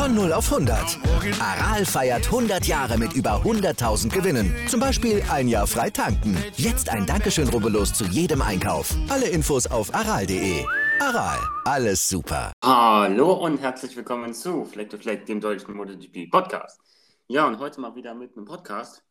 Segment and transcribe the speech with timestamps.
[0.00, 0.98] Von 0 auf 100.
[1.42, 4.56] Aral feiert 100 Jahre mit über 100.000 Gewinnen.
[4.66, 6.42] Zum Beispiel ein Jahr frei tanken.
[6.56, 8.94] Jetzt ein Dankeschön, rubbellos zu jedem Einkauf.
[9.10, 10.64] Alle Infos auf aral.de.
[11.00, 12.50] Aral, alles super.
[12.64, 16.80] Hallo und herzlich willkommen zu Fleck to Fleck, dem deutschen MotoGP Podcast.
[17.28, 19.02] Ja, und heute mal wieder mit einem Podcast.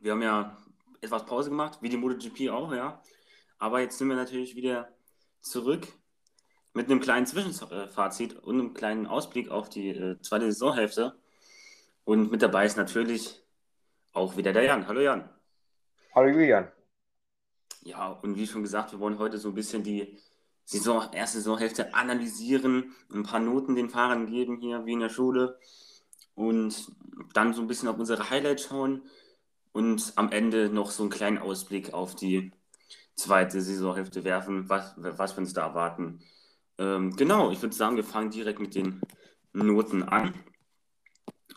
[0.00, 0.56] Wir haben ja
[1.00, 3.02] etwas Pause gemacht, wie die MotoGP auch, ja.
[3.58, 4.88] Aber jetzt sind wir natürlich wieder
[5.40, 5.88] zurück
[6.74, 11.14] mit einem kleinen Zwischenfazit und einem kleinen Ausblick auf die äh, zweite Saisonhälfte.
[12.04, 13.42] Und mit dabei ist natürlich
[14.12, 14.86] auch wieder der Jan.
[14.86, 15.28] Hallo Jan.
[16.14, 16.70] Hallo Julian.
[17.82, 20.18] Ja, und wie schon gesagt, wir wollen heute so ein bisschen die
[20.64, 25.58] Saison, erste Saisonhälfte analysieren, ein paar Noten den Fahrern geben hier, wie in der Schule.
[26.34, 26.92] Und
[27.32, 29.02] dann so ein bisschen auf unsere Highlights schauen
[29.72, 32.52] und am Ende noch so einen kleinen Ausblick auf die
[33.14, 36.20] zweite Saisonhälfte werfen, was, was wir uns da erwarten.
[36.78, 39.00] Ähm, genau, ich würde sagen, wir fangen direkt mit den
[39.52, 40.34] Noten an.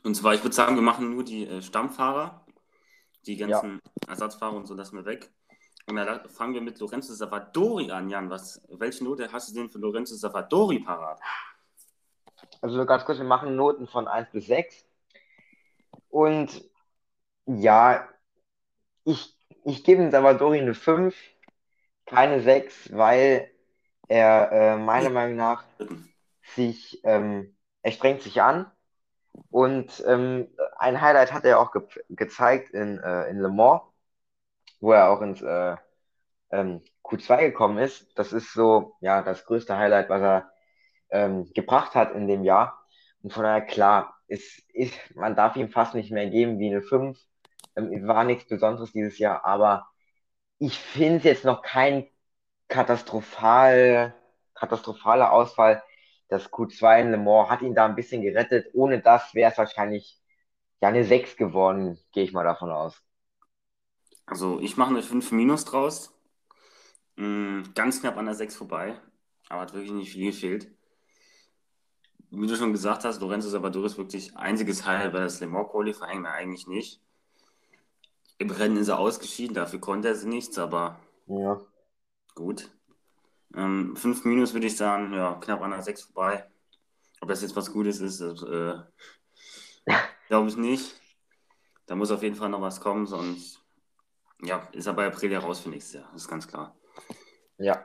[0.04, 2.46] Und zwar, ich würde sagen, wir machen nur die äh, Stammfahrer,
[3.26, 4.12] die ganzen ja.
[4.12, 5.32] Ersatzfahrer und so lassen wir weg.
[5.90, 8.30] Und dann fangen wir mit Lorenzo Savadori an, Jan.
[8.30, 11.20] Was, welche Note hast du denn für Lorenzo Savadori parat?
[12.62, 14.86] Also ganz kurz, wir machen Noten von 1 bis 6.
[16.10, 16.70] Und
[17.46, 18.08] ja,
[19.06, 21.16] ich, ich gebe dem Savadori eine 5,
[22.06, 23.50] keine 6, weil
[24.08, 25.64] er äh, meiner Meinung nach
[26.56, 28.72] sich, ähm, er strengt sich an
[29.50, 33.82] und ähm, ein Highlight hat er auch ge gezeigt in, äh, in Le Mans,
[34.80, 35.76] wo er auch ins äh,
[36.52, 38.18] ähm, Q2 gekommen ist.
[38.18, 40.52] Das ist so, ja, das größte Highlight, was er
[41.10, 42.86] ähm, gebracht hat in dem Jahr.
[43.22, 46.82] Und von daher, klar, ist, ist, man darf ihm fast nicht mehr geben wie eine
[46.82, 47.20] 5.
[47.76, 49.88] Ähm, war nichts Besonderes dieses Jahr, aber
[50.60, 52.08] ich finde es jetzt noch kein
[52.68, 54.14] katastrophal,
[54.54, 55.84] katastrophaler Ausfall.
[56.30, 58.68] Das Q2 in Le Mans hat ihn da ein bisschen gerettet.
[58.74, 60.20] Ohne das wäre es wahrscheinlich
[60.82, 63.02] ja eine 6 geworden, gehe ich mal davon aus.
[64.26, 66.14] Also ich mache eine 5 Minus draus.
[67.16, 69.00] Mm, ganz knapp an der 6 vorbei,
[69.50, 70.70] aber hat wirklich nicht viel gefehlt.
[72.30, 75.70] Wie du schon gesagt hast, Lorenzo Salvador ist wirklich einziges Highlight, weil das Le Mans
[75.72, 77.02] Qualifying eigentlich nicht.
[78.38, 81.60] Im Rennen ist er ausgeschieden, dafür konnte er sie nichts, aber ja.
[82.38, 82.70] Gut.
[83.56, 86.48] Ähm, 5 minus würde ich sagen, ja, knapp an der 6 vorbei.
[87.20, 88.76] Ob das jetzt was Gutes ist, äh,
[90.28, 91.02] glaube ich nicht.
[91.88, 93.60] Da muss auf jeden Fall noch was kommen, sonst
[94.44, 96.78] ja, ist er bei Aprilia raus für nächstes Jahr, das ist ganz klar.
[97.58, 97.84] Ja.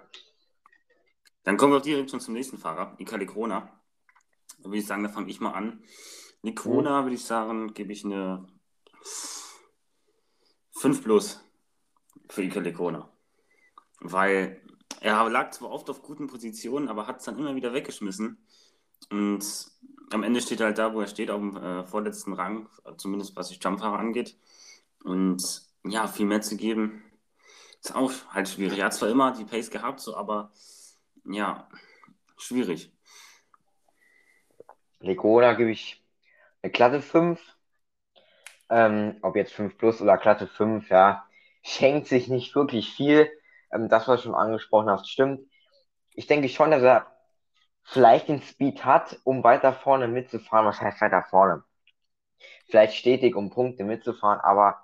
[1.45, 3.81] Dann kommen wir direkt schon zum nächsten Fahrer, Ika Krona.
[4.59, 5.83] Da würde ich sagen, da fange ich mal an.
[6.43, 7.05] Nikrona, mhm.
[7.07, 8.47] würde ich sagen, gebe ich eine
[10.73, 11.43] 5 plus
[12.29, 13.12] für Ika Krona
[14.03, 14.61] weil
[15.01, 18.39] er lag zwar oft auf guten Positionen, aber hat es dann immer wieder weggeschmissen.
[19.11, 19.45] Und
[20.11, 23.35] am Ende steht er halt da, wo er steht, auf dem äh, vorletzten Rang, zumindest
[23.37, 24.37] was die Jumpfahrer angeht.
[25.03, 27.03] Und ja, viel mehr zu geben,
[27.81, 28.79] ist auch halt schwierig.
[28.79, 30.53] Er hat zwar immer die Pace gehabt, so, aber
[31.25, 31.69] ja,
[32.37, 32.93] schwierig.
[35.01, 36.05] Legona gebe ich
[36.63, 37.41] eine glatte 5.
[38.71, 41.27] Ähm, ob jetzt 5 plus oder glatte 5, ja,
[41.63, 43.31] schenkt sich nicht wirklich viel
[43.73, 45.41] ähm, das, was du schon angesprochen hast, stimmt.
[46.15, 47.07] Ich denke schon, dass er
[47.85, 50.67] vielleicht den Speed hat, um weiter vorne mitzufahren.
[50.67, 51.65] Was heißt weiter vorne?
[52.67, 54.79] Vielleicht stetig, um Punkte mitzufahren, aber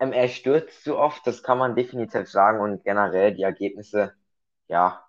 [0.00, 4.14] ähm, er stürzt zu oft, das kann man definitiv sagen und generell die Ergebnisse,
[4.68, 5.04] ja,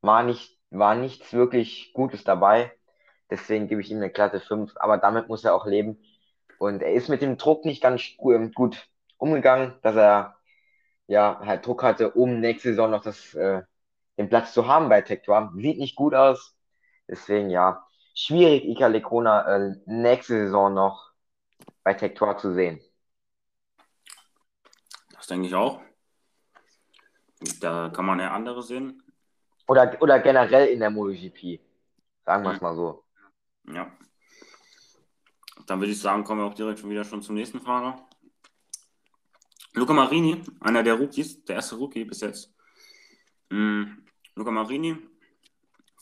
[0.00, 2.72] war nicht, war nichts wirklich Gutes dabei.
[3.30, 5.98] Deswegen gebe ich ihm eine glatte 5, aber damit muss er auch leben.
[6.58, 8.88] Und er ist mit dem Druck nicht ganz gut
[9.18, 10.36] umgegangen, dass er
[11.06, 13.62] ja, halt Druck hatte, um nächste Saison noch das, äh,
[14.18, 15.52] den Platz zu haben bei Tektor.
[15.56, 16.56] Sieht nicht gut aus.
[17.08, 21.12] Deswegen ja, schwierig, Ika Lekrona äh, nächste Saison noch
[21.82, 22.80] bei Tektor zu sehen.
[25.12, 25.80] Das denke ich auch.
[27.60, 29.02] Da kann man ja andere sehen.
[29.66, 31.60] Oder, oder generell in der MotoGP.
[32.24, 32.66] Sagen wir es mhm.
[32.66, 33.04] mal so.
[33.68, 33.90] Ja.
[35.66, 38.06] Dann würde ich sagen, kommen wir auch direkt schon wieder schon zum nächsten Fahrer.
[39.74, 42.54] Luca Marini, einer der Rookies, der erste Rookie bis jetzt.
[43.50, 44.06] Mhm.
[44.36, 44.96] Luca Marini,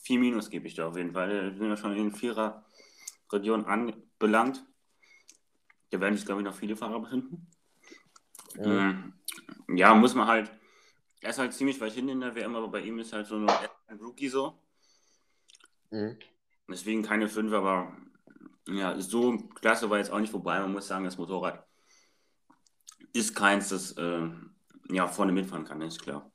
[0.03, 1.51] 4 Minus gebe ich da auf jeden Fall.
[1.51, 4.63] Wir sind ja schon in Vierer-Region anbelangt.
[5.89, 7.47] Da werden sich, glaube ich, noch viele Fahrer befinden.
[8.55, 9.13] Mhm.
[9.75, 10.51] Ja, muss man halt.
[11.21, 13.37] Er ist halt ziemlich weit hin in der WM, aber bei ihm ist halt so
[13.37, 13.49] ein
[13.99, 14.61] Rookie so.
[15.89, 16.17] Mhm.
[16.67, 17.95] Deswegen keine 5, aber
[18.67, 20.59] ja, so klasse war jetzt auch nicht vorbei.
[20.59, 21.65] Man muss sagen, das Motorrad
[23.13, 24.29] ist keins, das äh,
[24.89, 26.29] ja, vorne mitfahren kann, ist klar.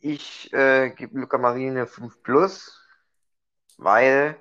[0.00, 2.80] Ich äh, gebe Luca Marine 5 Plus,
[3.78, 4.36] weil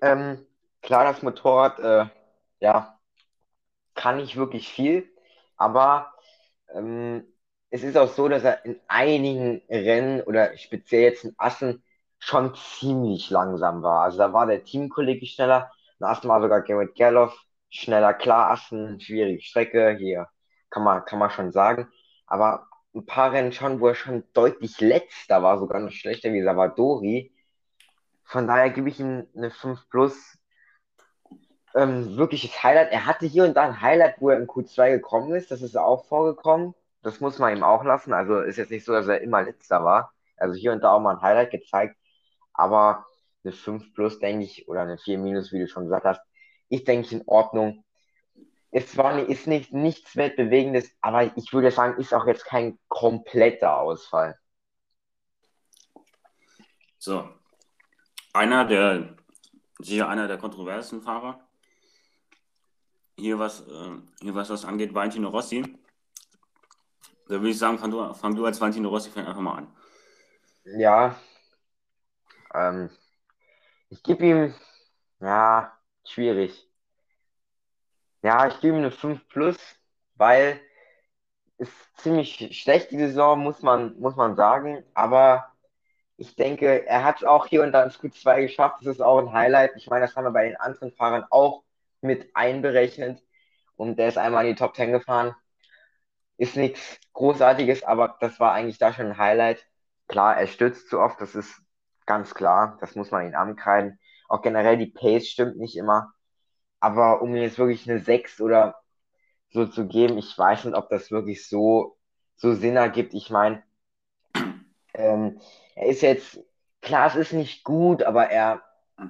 [0.00, 0.46] ähm,
[0.80, 2.06] klar, das Motorrad äh,
[2.60, 2.98] ja,
[3.94, 5.10] kann nicht wirklich viel,
[5.56, 6.14] aber
[6.74, 7.24] ähm,
[7.70, 11.84] es ist auch so, dass er in einigen Rennen oder speziell jetzt in Assen
[12.18, 14.02] schon ziemlich langsam war.
[14.04, 17.38] Also da war der Teamkollege schneller, und erstmal sogar Garrett Gerloff
[17.70, 18.14] schneller.
[18.14, 20.28] Klar, Assen, schwierige Strecke, hier
[20.70, 21.88] kann man, kann man schon sagen.
[22.26, 26.42] Aber ein paar Rennen schon, wo er schon deutlich letzter war, sogar noch schlechter wie
[26.42, 27.32] Savadori.
[28.24, 30.38] Von daher gebe ich ihm eine 5 plus.
[31.74, 32.92] Ähm, wirkliches Highlight.
[32.92, 35.50] Er hatte hier und da ein Highlight, wo er in Q2 gekommen ist.
[35.50, 36.74] Das ist auch vorgekommen.
[37.02, 38.12] Das muss man ihm auch lassen.
[38.12, 40.12] Also ist jetzt nicht so, dass er immer letzter war.
[40.36, 41.96] Also hier und da auch mal ein Highlight gezeigt.
[42.52, 43.06] Aber
[43.44, 46.20] eine 5 plus, denke ich, oder eine 4 minus, wie du schon gesagt hast,
[46.70, 47.84] ist, denke ich, in Ordnung.
[48.70, 53.78] Es war ist nicht, nichts Weltbewegendes, aber ich würde sagen, ist auch jetzt kein kompletter
[53.78, 54.38] Ausfall.
[56.98, 57.28] So.
[58.32, 59.16] Einer der,
[59.80, 61.46] sicher einer der kontroversen Fahrer.
[63.16, 65.62] Hier was, äh, hier was das angeht, Valentino Rossi.
[67.26, 69.76] Da würde ich sagen, fang du, fang du als Valentino Rossi-Fan einfach mal an.
[70.64, 71.16] Ja,
[72.54, 72.90] ähm,
[73.88, 74.54] ich gebe ihm,
[75.20, 75.72] ja,
[76.10, 76.68] schwierig.
[78.22, 79.56] Ja, ich gebe ihm eine 5 plus,
[80.14, 80.60] weil
[81.58, 84.82] ist ziemlich schlecht die Saison, muss man, muss man sagen.
[84.94, 85.52] Aber
[86.16, 88.76] ich denke, er hat es auch hier und da ins Q2 geschafft.
[88.80, 89.72] Das ist auch ein Highlight.
[89.76, 91.64] Ich meine, das haben wir bei den anderen Fahrern auch
[92.00, 93.22] mit einberechnet.
[93.76, 95.34] Und der ist einmal in die Top 10 gefahren.
[96.38, 99.66] Ist nichts Großartiges, aber das war eigentlich da schon ein Highlight.
[100.08, 101.62] Klar, er stürzt zu oft, das ist
[102.06, 102.78] ganz klar.
[102.80, 103.98] Das muss man ihn ankreiden.
[104.30, 106.14] Auch generell die Pace stimmt nicht immer.
[106.80, 108.76] Aber um ihm jetzt wirklich eine 6 oder
[109.50, 111.98] so zu geben, ich weiß nicht, ob das wirklich so,
[112.36, 113.14] so Sinn ergibt.
[113.14, 113.62] Ich meine,
[114.94, 115.40] ähm,
[115.74, 116.38] er ist jetzt,
[116.80, 118.62] klar, es ist nicht gut, aber er,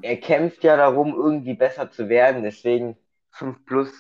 [0.03, 2.43] er kämpft ja darum, irgendwie besser zu werden.
[2.43, 2.97] Deswegen
[3.31, 3.93] 5 plus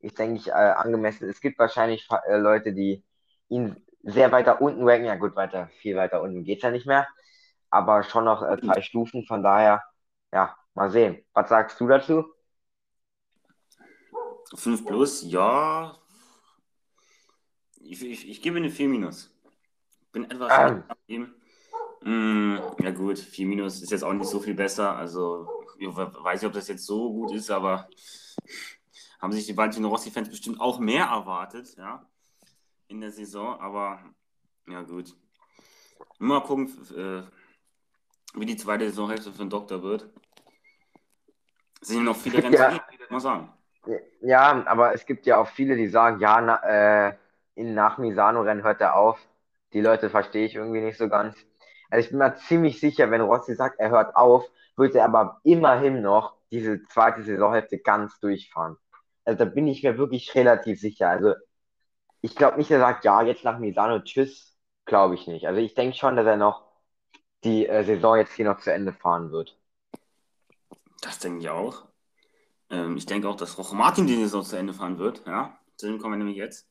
[0.00, 1.28] ist, denke ich, äh, angemessen.
[1.28, 3.04] Es gibt wahrscheinlich äh, Leute, die
[3.48, 5.06] ihn sehr weiter unten ranken.
[5.06, 7.06] Ja gut, weiter, viel weiter unten geht es ja nicht mehr
[7.74, 9.24] aber schon noch äh, drei Stufen.
[9.26, 9.82] Von daher,
[10.34, 11.24] ja, mal sehen.
[11.32, 12.24] Was sagst du dazu?
[14.54, 15.96] 5 plus, ja.
[17.76, 19.32] Ich, ich, ich gebe eine 4 minus.
[20.12, 21.34] Bin etwas ähm.
[22.02, 24.96] Mm, ja gut, 4 minus ist jetzt auch nicht so viel besser.
[24.96, 25.48] Also
[25.78, 27.88] ich weiß nicht, ob das jetzt so gut ist, aber
[29.20, 32.06] haben sich die Valentino Rossi-Fans bestimmt auch mehr erwartet, ja,
[32.88, 33.58] in der Saison.
[33.60, 34.00] Aber
[34.66, 35.16] ja gut.
[36.18, 37.22] Mal gucken, äh,
[38.34, 40.10] wie die zweite Saisonhälfte für den Doktor wird.
[41.86, 42.80] Sind noch viele Rennen ja.
[43.10, 43.52] mal sagen.
[44.20, 47.14] Ja, aber es gibt ja auch viele, die sagen, ja, na, äh,
[47.54, 49.18] in, nach Misano-Rennen hört er auf.
[49.72, 51.36] Die Leute verstehe ich irgendwie nicht so ganz.
[51.90, 54.44] Also ich bin mir ziemlich sicher, wenn Rossi sagt, er hört auf,
[54.76, 58.76] wird er aber immerhin noch diese zweite Saisonhälfte ganz durchfahren.
[59.24, 61.08] Also da bin ich mir wirklich relativ sicher.
[61.08, 61.34] Also
[62.20, 65.46] ich glaube nicht, er sagt, ja, jetzt nach Misano, tschüss, glaube ich nicht.
[65.46, 66.64] Also ich denke schon, dass er noch
[67.44, 69.58] die äh, Saison jetzt hier noch zu Ende fahren wird.
[71.04, 71.84] Das denke ich auch.
[72.70, 75.22] Ähm, ich denke auch, dass Roche Martin die Saison zu Ende fahren wird.
[75.26, 76.66] Ja, zu dem kommen wir nämlich jetzt.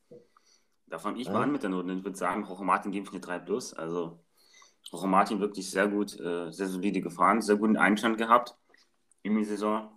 [0.86, 1.32] Da fange ich ja.
[1.32, 1.92] mal an mit der Note.
[1.92, 3.74] Ich würde sagen, Roche Martin gebe ich eine 3 plus.
[3.74, 4.24] Also
[4.92, 8.56] Roche Martin wirklich sehr gut, äh, sehr solide gefahren, sehr guten Einstand gehabt
[9.22, 9.90] in die Saison.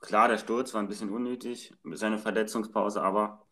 [0.00, 3.46] Klar, der Sturz war ein bisschen unnötig, seine Verletzungspause, aber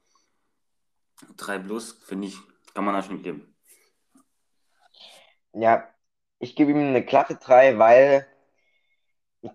[1.36, 2.38] 3 plus, finde ich,
[2.72, 3.54] kann man da schon geben.
[5.52, 5.88] Ja,
[6.38, 8.26] ich gebe ihm eine glatte 3, weil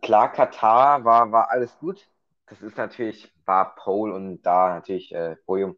[0.01, 2.07] klar, Katar war, war alles gut.
[2.47, 5.77] Das ist natürlich, war Pole und da natürlich äh, Podium.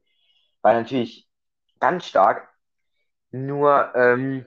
[0.61, 1.29] War natürlich
[1.79, 2.49] ganz stark.
[3.31, 4.45] Nur, ähm,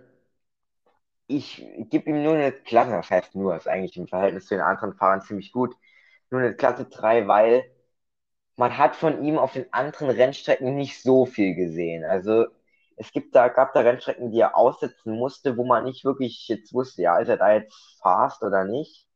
[1.27, 4.63] ich gebe ihm nur eine Klasse, das heißt nur, ist eigentlich im Verhältnis zu den
[4.63, 5.75] anderen Fahrern ziemlich gut.
[6.31, 7.65] Nur eine Klasse 3, weil
[8.57, 12.05] man hat von ihm auf den anderen Rennstrecken nicht so viel gesehen.
[12.05, 12.47] Also
[12.97, 16.73] es gibt da, gab da Rennstrecken, die er aussetzen musste, wo man nicht wirklich jetzt
[16.75, 19.07] wusste, ja, ist er da jetzt fast oder nicht.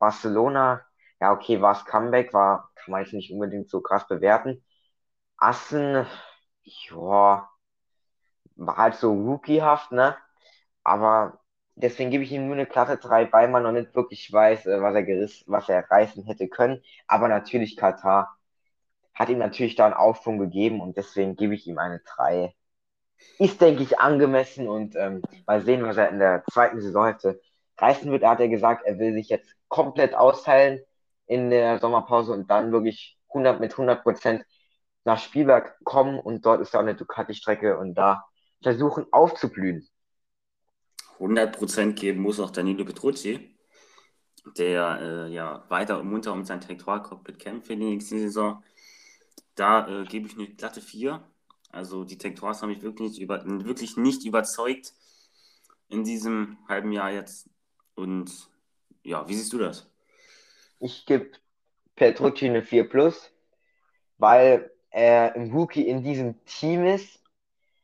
[0.00, 0.84] Barcelona,
[1.20, 4.64] ja, okay, war es Comeback, war, kann man jetzt nicht unbedingt so krass bewerten.
[5.38, 6.06] Assen,
[6.64, 7.50] ja,
[8.56, 10.16] war halt so rookiehaft, ne?
[10.84, 11.40] Aber
[11.76, 14.82] deswegen gebe ich ihm nur eine Klasse 3, weil man noch nicht wirklich weiß, äh,
[14.82, 16.82] was er gerissen, was er reißen hätte können.
[17.06, 18.36] Aber natürlich Katar
[19.14, 22.54] hat ihm natürlich da einen Aufschwung gegeben und deswegen gebe ich ihm eine 3.
[23.38, 27.40] Ist, denke ich, angemessen und ähm, mal sehen, was er in der zweiten Saisonhälfte
[27.80, 28.22] reißen wird.
[28.22, 30.80] Er hat ja gesagt, er will sich jetzt komplett austeilen
[31.26, 34.44] in der Sommerpause und dann wirklich 100 mit 100 Prozent
[35.04, 38.24] nach Spielberg kommen und dort ist auch eine Ducati-Strecke und da
[38.62, 39.88] versuchen aufzublühen.
[41.18, 43.56] 100% geben muss auch Danilo Petrucci,
[44.56, 48.62] der äh, ja weiter munter um sein Tektoral-Cockpit kämpft für die nächste Saison.
[49.54, 51.22] Da äh, gebe ich eine glatte 4.
[51.70, 54.94] Also die Tektorals haben mich wirklich nicht, über, wirklich nicht überzeugt
[55.88, 57.48] in diesem halben Jahr jetzt.
[58.00, 58.48] Und
[59.02, 59.86] ja, wie siehst du das?
[60.78, 61.32] Ich gebe
[61.96, 63.30] Petrucci eine 4 plus,
[64.16, 67.22] weil er im Rookie in diesem Team ist.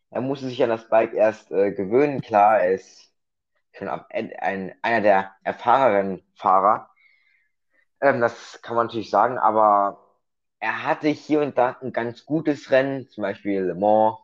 [0.09, 2.23] Er musste sich an das Bike erst äh, gewöhnen.
[2.23, 3.13] Klar, er ist
[3.73, 6.89] schon ein, ein, einer der erfahreneren Fahrer.
[8.01, 10.03] Ähm, das kann man natürlich sagen, aber
[10.61, 14.17] er hatte hier und da ein ganz gutes Rennen, zum Beispiel Le Mans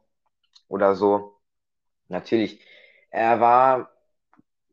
[0.69, 1.39] oder so.
[2.09, 2.65] Natürlich,
[3.11, 3.92] er war,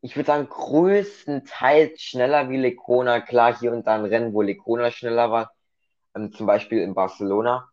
[0.01, 3.22] ich würde sagen, größtenteils schneller wie Lecona.
[3.22, 5.51] Klar, hier und da ein Rennen, wo Lecona schneller war,
[6.15, 7.70] ähm, zum Beispiel in Barcelona.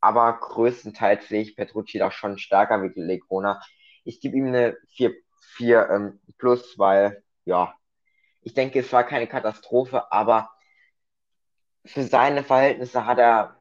[0.00, 3.60] Aber größtenteils sehe ich Petrucci da schon stärker wie Lecona.
[4.04, 5.12] Ich gebe ihm eine 4,
[5.56, 7.74] 4 ähm, plus, weil, ja,
[8.42, 10.50] ich denke, es war keine Katastrophe, aber
[11.84, 13.56] für seine Verhältnisse hat er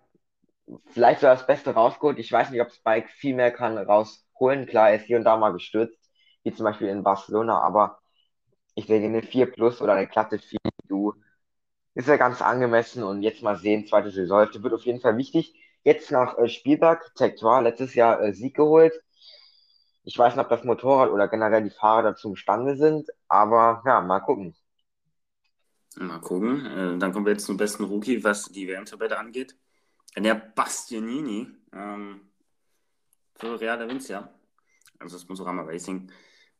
[0.88, 2.20] vielleicht so das Beste rausgeholt.
[2.20, 4.66] Ich weiß nicht, ob Spike viel mehr kann rausholen.
[4.66, 5.99] Klar, er ist hier und da mal gestürzt,
[6.44, 8.00] wie zum Beispiel in Barcelona, aber
[8.76, 11.14] ich denke, eine 4 plus oder eine glatte 4, du,
[11.96, 15.54] ist ja ganz angemessen und jetzt mal sehen, zweite Saison wird auf jeden Fall wichtig.
[15.84, 18.94] Jetzt nach äh, Spielberg, Tektor, letztes Jahr äh, Sieg geholt.
[20.04, 24.02] Ich weiß nicht, ob das Motorrad oder generell die Fahrer dazu imstande sind, aber ja,
[24.02, 24.56] mal gucken.
[25.96, 26.66] Mal gucken.
[26.66, 29.58] Äh, dann kommen wir jetzt zum besten Rookie, was die WM-Tabelle angeht.
[30.18, 32.22] Der Bastianini ähm,
[33.36, 34.34] für Real Vincia,
[35.00, 36.12] also das Motorama Racing.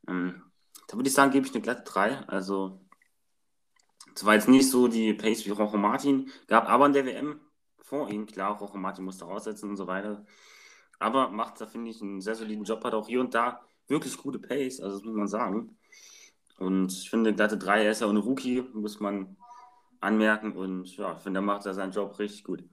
[0.08, 0.44] Ähm,
[0.88, 2.20] da würde ich sagen, gebe ich eine glatte 3.
[2.28, 2.80] Also,
[4.16, 7.40] es war jetzt nicht so die Pace wie Rojo Martin, gab aber in der WM
[7.78, 10.26] vor ihm, klar, Rojo Martin musste raussetzen und so weiter.
[11.00, 14.18] Aber macht da, finde ich, einen sehr soliden Job, hat auch hier und da wirklich
[14.18, 15.78] gute Pace, also das muss man sagen.
[16.60, 19.38] Und ich finde, glatte 3, er ist ja ein Rookie, muss man
[20.02, 20.54] anmerken.
[20.54, 22.64] Und ja, ich finde, er macht da seinen Job richtig gut.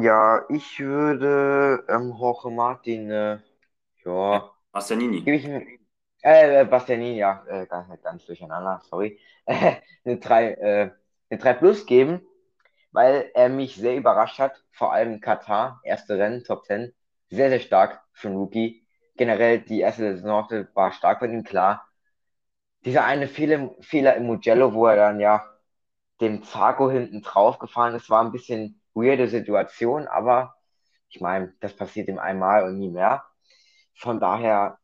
[0.00, 3.38] Ja, ich würde ähm, Jorge Martin, äh,
[4.04, 4.50] ja.
[4.78, 5.22] Bastianini.
[5.22, 5.46] Gebe ich
[6.22, 9.18] äh, Bastianini, ja, äh, ganz, ganz durcheinander, sorry.
[9.46, 10.90] eine 3 äh,
[11.30, 12.22] eine 3 Plus geben,
[12.92, 14.62] weil er mich sehr überrascht hat.
[14.72, 16.92] Vor allem Katar, erste Rennen, Top 10.
[17.30, 21.86] Sehr, sehr stark für einen Rookie generell die erste Saison war stark bei ihm, klar.
[22.84, 25.44] Dieser eine Fehler, Fehler im Mugello, wo er dann ja
[26.20, 30.54] dem Zarko hinten drauf gefahren ist, war ein bisschen weirde Situation, aber
[31.10, 33.24] ich meine, das passiert ihm einmal und nie mehr.
[33.98, 34.78] Von daher,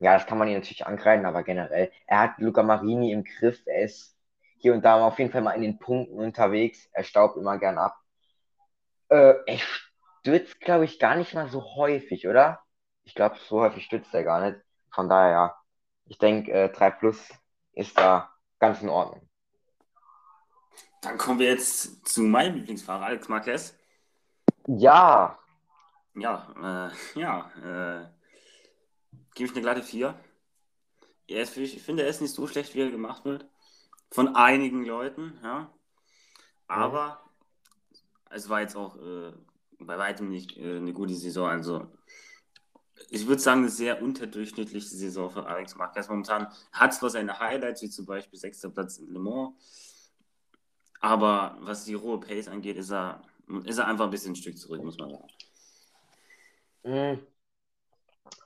[0.00, 3.60] ja, das kann man ihn natürlich angreifen, aber generell, er hat Luca Marini im Griff,
[3.66, 4.16] er ist
[4.58, 7.78] hier und da auf jeden Fall mal in den Punkten unterwegs, er staubt immer gern
[7.78, 7.96] ab.
[9.08, 12.62] Äh, er stürzt, glaube ich, gar nicht mal so häufig, oder?
[13.04, 14.60] ich glaube, so häufig stützt er gar nicht.
[14.90, 15.56] Von daher, ja,
[16.06, 17.28] ich denke, äh, 3 Plus
[17.72, 19.28] ist da ganz in Ordnung.
[21.00, 23.76] Dann kommen wir jetzt zu meinem Lieblingsfahrer, Alex Marquez.
[24.66, 25.38] Ja.
[26.14, 28.06] Ja, äh, ja, äh,
[29.34, 30.18] gebe ich eine glatte 4.
[31.26, 33.46] Ist, ich finde, er ist nicht so schlecht, wie er gemacht wird.
[34.10, 35.72] Von einigen Leuten, ja.
[36.66, 37.30] Aber ja.
[38.30, 39.32] es war jetzt auch äh,
[39.78, 41.48] bei weitem nicht äh, eine gute Saison.
[41.48, 41.90] Also
[43.08, 46.08] ich würde sagen, eine sehr unterdurchschnittliche Saison für Alex Marquez.
[46.08, 49.54] Momentan hat zwar seine Highlights, wie zum Beispiel sechster Platz in Le Mans,
[51.00, 53.22] aber was die rohe Pace angeht, ist er,
[53.64, 55.28] ist er einfach ein bisschen ein Stück zurück, muss man sagen.
[56.84, 57.26] Mhm.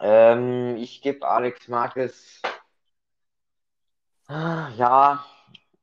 [0.00, 2.40] Ähm, ich gebe Alex Marquez.
[4.28, 5.24] Ah, ja,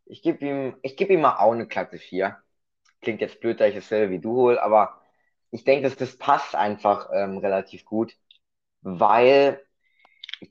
[0.05, 2.37] ich gebe ihm, ich gebe ihm mal auch eine Klasse 4.
[3.01, 5.01] Klingt jetzt blöd, da ich dasselbe wie du hole, aber
[5.51, 8.15] ich denke, dass das passt einfach ähm, relativ gut
[8.83, 9.61] weil,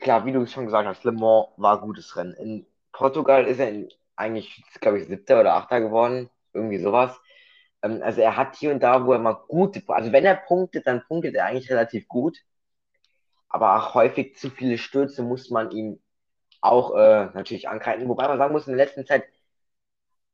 [0.00, 2.34] klar, wie du schon gesagt hast, Le Mans war ein gutes Rennen.
[2.34, 7.20] In Portugal ist er in, eigentlich, glaube ich, siebter oder achter geworden, irgendwie sowas.
[7.82, 10.87] Ähm, also er hat hier und da, wo er mal gut, also wenn er punktet,
[10.87, 12.38] dann punktet er eigentlich relativ gut.
[13.52, 16.00] Aber auch häufig zu viele Stürze muss man ihm
[16.62, 18.09] auch äh, natürlich angreifen.
[18.09, 19.25] Wobei man sagen muss, in der letzten Zeit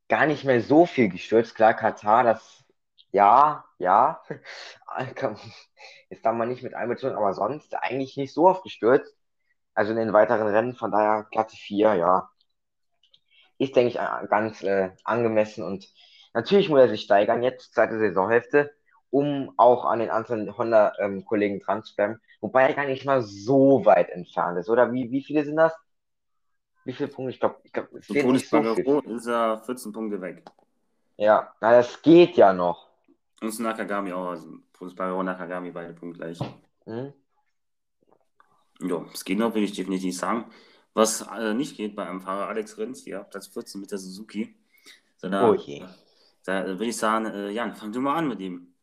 [0.08, 1.54] gar nicht mehr so viel gestürzt.
[1.54, 2.64] Klar, Katar, das
[3.12, 4.22] ja, ja.
[6.10, 9.14] Ist da mal nicht mit einbezogen, aber sonst eigentlich nicht so oft gestürzt.
[9.74, 10.74] also in den weiteren Rennen.
[10.76, 12.30] Von daher Platz 4, ja.
[13.58, 15.88] Ist, denke ich, ganz äh, angemessen und
[16.34, 18.72] natürlich muss er sich steigern jetzt der Saisonhälfte,
[19.10, 22.20] um auch an den anderen Honda-Kollegen ähm, dran zu bleiben.
[22.40, 24.92] Wobei er gar nicht mal so weit entfernt ist, oder?
[24.92, 25.72] Wie, wie viele sind das?
[26.84, 27.32] Wie viele Punkte?
[27.32, 29.02] Ich glaube, ich glaub, es fehlt nicht so viel.
[29.14, 30.44] ist er 14 Punkte weg.
[31.16, 32.88] Ja, na, das geht ja noch.
[33.40, 36.38] Und Nakagami auch, also Fußballer und Nakagami beide punktgleich.
[36.86, 37.12] Mhm.
[38.80, 40.44] Ja, es geht noch, will ich definitiv sagen.
[40.94, 44.56] Was äh, nicht geht bei einem Fahrer Alex Rins, ja, Platz 14 mit der Suzuki.
[45.16, 45.84] So, da, oh je.
[46.44, 48.74] Da würde ich sagen, äh, Jan, fang du mal an mit ihm.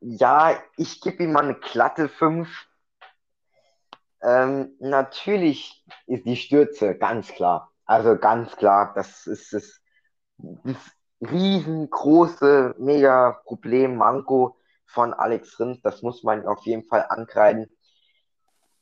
[0.00, 2.48] Ja, ich gebe ihm mal eine glatte 5.
[4.22, 7.70] Ähm, natürlich ist die Stürze, ganz klar.
[7.84, 9.80] Also ganz klar, das ist das,
[10.38, 10.76] das
[11.20, 15.80] riesengroße, mega Problem, Manko von Alex Rins.
[15.82, 17.70] Das muss man auf jeden Fall ankreiden.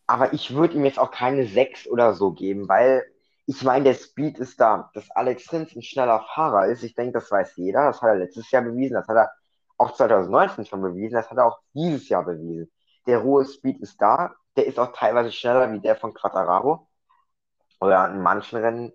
[0.07, 3.05] Aber ich würde ihm jetzt auch keine 6 oder so geben, weil
[3.49, 4.91] ich meine, der Speed ist da.
[4.93, 7.87] Dass Alex Rins ein schneller Fahrer ist, ich denke, das weiß jeder.
[7.87, 9.33] Das hat er letztes Jahr bewiesen, das hat er
[9.79, 12.71] auch 2019 schon bewiesen, das hat er auch dieses Jahr bewiesen.
[13.07, 16.89] Der rohe Speed ist da, der ist auch teilweise schneller wie der von Quattararo
[17.81, 18.93] oder in manchen Rennen.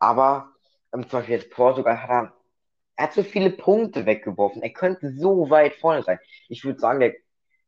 [0.00, 0.50] Aber
[0.92, 2.32] ähm, zum Beispiel jetzt Portugal hat er,
[2.96, 4.62] er hat so viele Punkte weggeworfen.
[4.62, 6.18] Er könnte so weit vorne sein.
[6.48, 7.14] Ich würde sagen, der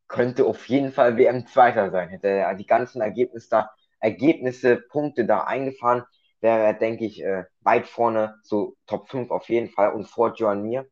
[0.09, 2.09] könnte auf jeden Fall WM-Zweiter sein.
[2.09, 3.71] Hätte er die ganzen Ergebnisse da,
[4.03, 6.05] Ergebnisse, Punkte da eingefahren,
[6.41, 10.35] wäre er, denke ich, äh, weit vorne, so Top 5 auf jeden Fall und vor
[10.35, 10.87] Joan Mir.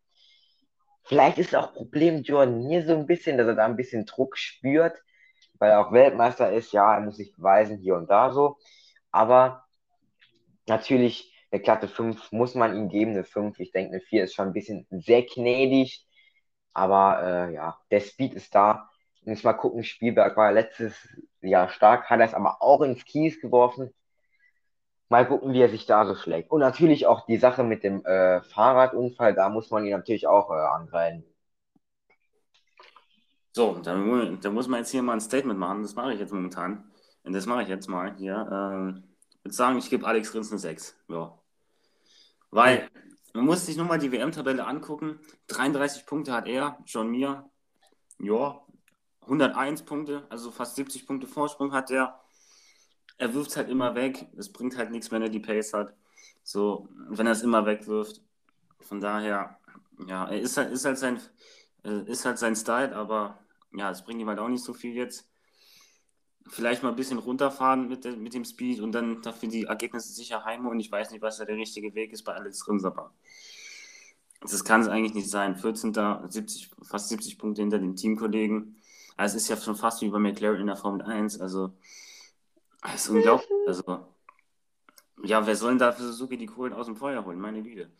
[1.04, 4.36] Vielleicht ist auch Problem Jordan Mir so ein bisschen, dass er da ein bisschen Druck
[4.38, 5.02] spürt,
[5.58, 6.72] weil er auch Weltmeister ist.
[6.72, 8.58] Ja, er muss sich beweisen, hier und da so.
[9.10, 9.64] Aber
[10.66, 13.58] natürlich, eine glatte 5 muss man ihm geben, eine 5.
[13.58, 16.06] Ich denke, eine 4 ist schon ein bisschen sehr gnädig.
[16.72, 18.89] Aber äh, ja, der Speed ist da.
[19.22, 20.94] Muss mal gucken, Spielberg war letztes
[21.40, 23.92] Jahr stark, hat er es aber auch ins Kies geworfen.
[25.08, 26.50] Mal gucken, wie er sich da so schlägt.
[26.50, 30.50] Und natürlich auch die Sache mit dem äh, Fahrradunfall, da muss man ihn natürlich auch
[30.50, 31.24] äh, angreifen.
[33.52, 33.94] So, da,
[34.40, 35.82] da, muss man jetzt hier mal ein Statement machen.
[35.82, 36.90] Das mache ich jetzt momentan.
[37.24, 38.48] Und das mache ich jetzt mal hier.
[38.50, 40.96] Ähm, ich würde sagen, ich gebe Alex Rins eine 6.
[41.08, 41.36] Ja.
[42.50, 42.88] Weil
[43.34, 45.18] man muss sich nur mal die WM-Tabelle angucken.
[45.48, 47.50] 33 Punkte hat er, John Mir.
[48.20, 48.60] Ja,
[49.30, 52.20] 101 Punkte, also fast 70 Punkte Vorsprung hat er
[53.20, 54.26] er wirft es halt immer weg.
[54.36, 55.94] Es bringt halt nichts, wenn er die Pace hat.
[56.42, 58.22] So, wenn er es immer wegwirft.
[58.80, 59.58] Von daher,
[60.06, 61.20] ja, er ist halt, ist halt sein,
[61.84, 63.38] äh, ist halt sein Style, aber
[63.74, 65.28] ja, es bringt ihm halt auch nicht so viel jetzt.
[66.46, 70.42] Vielleicht mal ein bisschen runterfahren mit, mit dem Speed und dann dafür die Ergebnisse sicher
[70.46, 73.12] heim und ich weiß nicht, was da der richtige Weg ist bei Alex Rinsaber.
[74.40, 75.56] Das kann es eigentlich nicht sein.
[75.56, 75.92] 14.
[76.26, 78.79] 70, fast 70 Punkte hinter dem Teamkollegen.
[79.20, 81.42] Also es ist ja schon fast wie bei McLaren in der Formel 1.
[81.42, 81.74] Also
[82.80, 83.50] das ist unglaublich.
[83.66, 84.06] Also,
[85.22, 87.38] ja, wer soll denn da für Suzuki die Kohlen aus dem Feuer holen?
[87.38, 87.90] Meine Güte.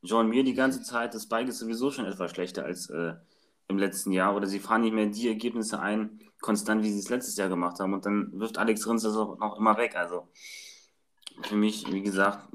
[0.00, 3.12] John Mir die ganze Zeit, das Bike ist sowieso schon etwas schlechter als äh,
[3.68, 4.34] im letzten Jahr.
[4.34, 7.78] Oder sie fahren nicht mehr die Ergebnisse ein, konstant, wie sie es letztes Jahr gemacht
[7.78, 7.92] haben.
[7.92, 9.96] Und dann wirft Alex Rins das auch noch immer weg.
[9.96, 10.28] Also
[11.42, 12.48] für mich, wie gesagt,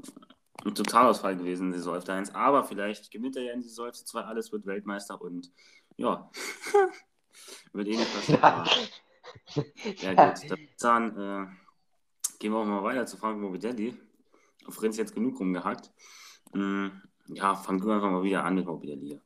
[0.64, 2.34] ein Totalausfall gewesen in Saison 1.
[2.34, 5.52] Aber vielleicht gewinnt er ja in die Saison 2 alles, wird Weltmeister und
[5.96, 6.28] ja,
[7.72, 8.68] wird eh nicht passieren.
[10.00, 10.58] ja, gut.
[10.78, 11.46] Dann, äh,
[12.38, 13.96] Gehen wir auch mal weiter zu Frank Morbidelli.
[14.66, 15.90] Auf Renz jetzt genug rumgehackt.
[16.52, 19.20] Hm, ja, fang du einfach mal wieder an mit Morbidelli.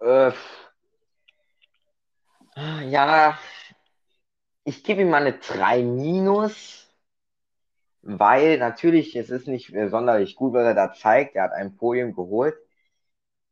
[0.00, 0.32] Äh,
[2.88, 3.38] ja,
[4.64, 6.88] ich gebe ihm mal eine 3 minus,
[8.02, 11.36] weil natürlich, es ist nicht sonderlich gut, was er da zeigt.
[11.36, 12.56] Er hat ein Podium geholt.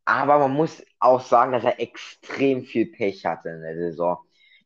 [0.08, 4.16] Aber man muss auch sagen, dass er extrem viel Pech hatte in der Saison.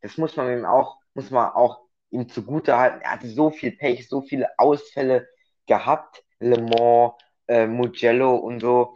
[0.00, 3.00] Das muss man ihm auch, muss man auch ihm zugutehalten.
[3.00, 5.28] Er hatte so viel Pech, so viele Ausfälle
[5.66, 6.22] gehabt.
[6.38, 7.14] Le Mans,
[7.48, 8.94] äh, Mugello und so.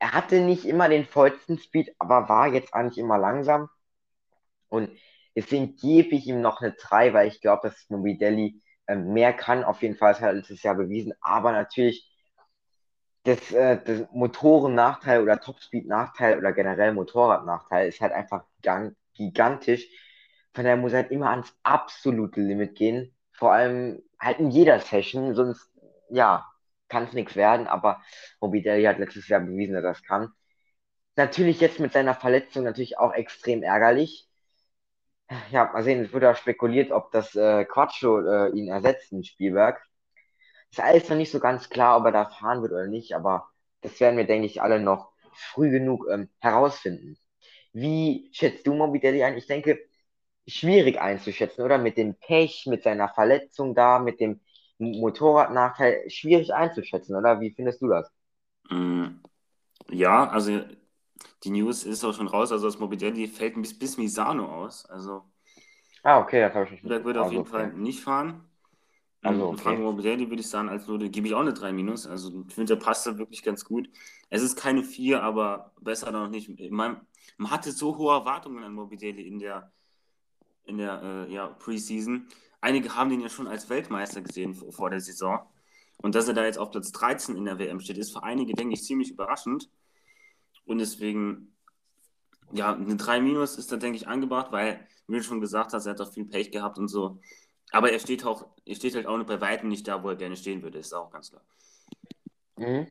[0.00, 3.68] Er hatte nicht immer den vollsten Speed, aber war jetzt eigentlich immer langsam.
[4.68, 4.90] Und
[5.36, 9.62] deswegen gebe ich ihm noch eine 3, weil ich glaube, dass Mobidelli äh, mehr kann.
[9.62, 11.12] Auf jeden Fall, hat er letztes Jahr bewiesen.
[11.20, 12.11] Aber natürlich,
[13.24, 18.44] das, äh, das Motorennachteil oder Topspeed-Nachteil oder generell Motorradnachteil ist halt einfach
[19.14, 19.86] gigantisch.
[20.54, 23.14] Von daher muss halt immer ans absolute Limit gehen.
[23.32, 25.70] Vor allem halt in jeder Session, sonst,
[26.10, 26.46] ja,
[26.88, 27.66] kann es nichts werden.
[27.68, 28.02] Aber
[28.40, 30.32] Morbidelli hat letztes Jahr bewiesen, dass er das kann.
[31.16, 34.28] Natürlich jetzt mit seiner Verletzung natürlich auch extrem ärgerlich.
[35.50, 39.24] Ja, mal sehen, es wurde auch spekuliert, ob das äh, Quattro äh, ihn ersetzt in
[39.24, 39.80] Spielberg.
[40.72, 43.48] Ist alles noch nicht so ganz klar, ob er da fahren wird oder nicht, aber
[43.82, 47.18] das werden wir, denke ich, alle noch früh genug ähm, herausfinden.
[47.72, 49.38] Wie schätzt du Morbidelli ein?
[49.38, 49.80] Ich denke,
[50.48, 51.78] schwierig einzuschätzen, oder?
[51.78, 54.40] Mit dem Pech, mit seiner Verletzung da, mit dem
[54.78, 57.40] Motorradnachteil, schwierig einzuschätzen, oder?
[57.40, 58.10] Wie findest du das?
[58.70, 59.20] Mm,
[59.90, 60.62] ja, also
[61.44, 64.86] die News ist auch schon raus, also das Morbidelli fällt bis, bis Misano aus.
[64.86, 65.24] Also
[66.04, 67.46] Ah, okay, das habe ich nicht der wird auf also, jeden okay.
[67.46, 68.44] Fall nicht fahren.
[69.22, 69.62] Also, Und okay.
[69.62, 72.06] Franco Morbidelli würde ich sagen, als Note gebe ich auch eine 3 minus.
[72.06, 73.88] Also ich finde, der passt da wirklich ganz gut.
[74.30, 76.50] Es ist keine 4, aber besser noch nicht.
[76.70, 77.00] Man,
[77.36, 79.70] man hatte so hohe Erwartungen an Morbidelli in der,
[80.64, 82.26] in der äh, ja, Preseason.
[82.60, 85.40] Einige haben den ja schon als Weltmeister gesehen vor, vor der Saison.
[85.98, 88.54] Und dass er da jetzt auf Platz 13 in der WM steht, ist für einige,
[88.54, 89.70] denke ich, ziemlich überraschend.
[90.64, 91.54] Und deswegen,
[92.52, 95.86] ja, eine 3 minus ist da, denke ich, angebracht, weil, wie du schon gesagt hast,
[95.86, 97.20] er hat auch viel Pech gehabt und so.
[97.72, 100.36] Aber er steht, auch, er steht halt auch bei weitem nicht da, wo er gerne
[100.36, 101.42] stehen würde, ist auch ganz klar.
[102.58, 102.86] Mhm.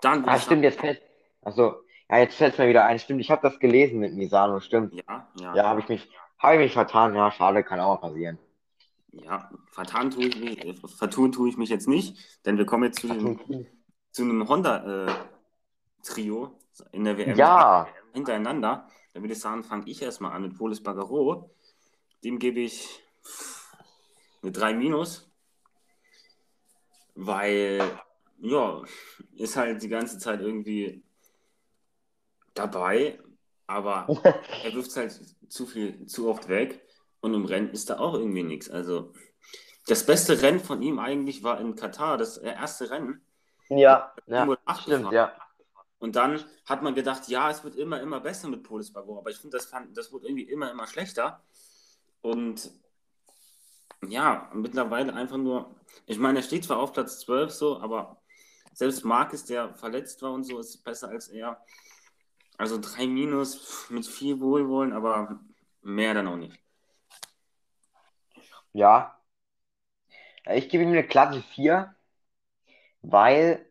[0.00, 1.00] Dann Ah, stimmt, jetzt fällt.
[1.42, 1.74] Also,
[2.10, 2.98] ja, jetzt fällt es mir wieder ein.
[2.98, 4.92] Stimmt, ich habe das gelesen mit Misano, stimmt.
[4.92, 7.14] ja, ja, Ja, habe ich mich, habe ich mich vertan.
[7.14, 8.38] Ja, schade, kann auch mal passieren.
[9.12, 12.84] ja, vertan tue ich mich, äh, vertun tue ich mich jetzt nicht, denn wir kommen
[12.84, 13.38] jetzt zu, dem,
[14.12, 15.28] zu einem Honda-Trio
[16.92, 18.88] in der WM Ja, hintereinander.
[19.12, 21.50] Dann würde ich sagen, fange ich erstmal an mit Polis Bagaro.
[22.24, 23.03] Dem gebe ich
[24.42, 25.30] eine 3 minus,
[27.14, 27.80] weil,
[28.40, 28.82] ja,
[29.36, 31.02] ist halt die ganze Zeit irgendwie
[32.54, 33.20] dabei,
[33.66, 34.06] aber
[34.64, 36.82] er wirft es halt zu viel, zu oft weg
[37.20, 38.70] und im Rennen ist da auch irgendwie nichts.
[38.70, 39.12] Also
[39.86, 43.24] das beste Rennen von ihm eigentlich war in Katar, das erste Rennen.
[43.68, 44.46] ja, ja,
[44.80, 45.14] stimmt, gefahren.
[45.14, 45.36] ja.
[45.98, 49.30] Und dann hat man gedacht, ja, es wird immer, immer besser mit Polis Bagor, aber
[49.30, 51.42] ich finde, das, fand- das wird irgendwie immer, immer schlechter.
[52.20, 52.70] Und
[54.10, 55.74] ja, mittlerweile einfach nur,
[56.06, 58.20] ich meine, er steht zwar auf Platz 12 so, aber
[58.72, 61.64] selbst Marcus, der verletzt war und so, ist besser als er.
[62.56, 65.40] Also 3 Minus mit viel Wohlwollen, aber
[65.82, 66.58] mehr dann auch nicht.
[68.72, 69.20] Ja.
[70.46, 71.94] Ich gebe ihm eine glatte 4,
[73.02, 73.68] weil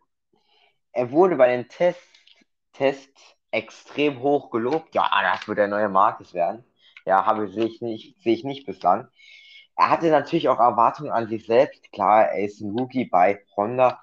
[0.91, 2.01] er wurde bei den Tests,
[2.71, 4.95] Tests extrem hoch gelobt.
[4.95, 6.65] Ja, das wird der neue Marcus werden.
[7.05, 9.09] Ja, habe sehe ich nicht, sehe ich nicht bislang.
[9.75, 11.91] Er hatte natürlich auch Erwartungen an sich selbst.
[11.91, 14.01] Klar, er ist ein Rookie bei Honda.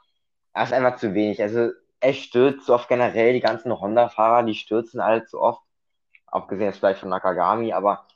[0.52, 1.40] Er ist einfach zu wenig.
[1.42, 3.32] Also er stürzt so oft generell.
[3.32, 5.62] Die ganzen Honda-Fahrer, die stürzen alle zu oft.
[6.26, 8.06] Abgesehen jetzt vielleicht von Nakagami, aber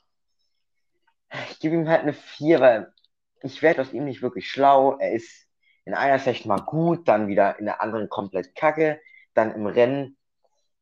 [1.51, 2.93] ich gebe ihm halt eine 4, weil
[3.41, 4.97] ich werde aus ihm nicht wirklich schlau.
[4.97, 5.47] Er ist
[5.85, 8.99] in einer Session mal gut, dann wieder in der anderen komplett kacke.
[9.33, 10.17] Dann im Rennen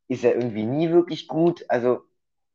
[0.08, 1.66] ist er irgendwie nie wirklich gut.
[1.70, 2.04] Also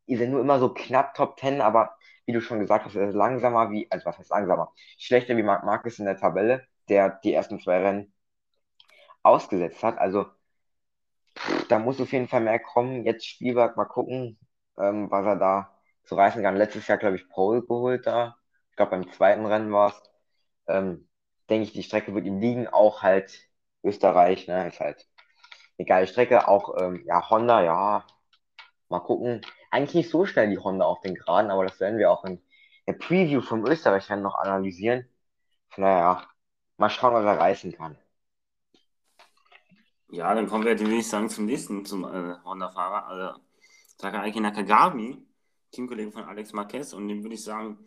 [0.09, 3.09] ist er nur immer so knapp Top 10, aber wie du schon gesagt hast, er
[3.09, 4.73] ist langsamer wie, also was heißt langsamer?
[4.99, 8.13] Schlechter wie Marc Marquez in der Tabelle, der die ersten zwei Rennen
[9.23, 9.99] ausgesetzt hat.
[9.99, 10.27] Also
[11.69, 13.05] da muss auf jeden Fall mehr kommen.
[13.05, 14.39] Jetzt Spielberg mal gucken,
[14.79, 16.57] ähm, was er da zu reißen kann.
[16.57, 18.37] Letztes Jahr, glaube ich, Pole geholt da.
[18.71, 20.03] Ich glaube, beim zweiten Rennen war es.
[20.69, 21.09] Ähm,
[21.51, 22.69] denke ich, die Strecke wird ihm liegen.
[22.69, 23.41] Auch halt
[23.83, 25.07] Österreich, ne, ist halt
[25.79, 26.49] eine geile Strecke.
[26.49, 28.07] Auch, ähm, ja, Honda, ja,
[28.89, 29.43] mal gucken.
[29.71, 32.41] Eigentlich nicht so schnell die Honda auf den Geraden, aber das werden wir auch in
[32.87, 35.07] der Preview vom Österreich-Rennen noch analysieren.
[35.69, 36.29] Von daher, ja,
[36.79, 37.99] mal schauen, was er reißen kann.
[40.11, 43.41] Ja, dann kommen wir, würde ich sagen, zum nächsten, zum äh, Honda-Fahrer, also
[43.99, 45.23] Takaaki Nakagami,
[45.71, 47.79] Teamkollege von Alex Marquez, und dem würde ich sagen,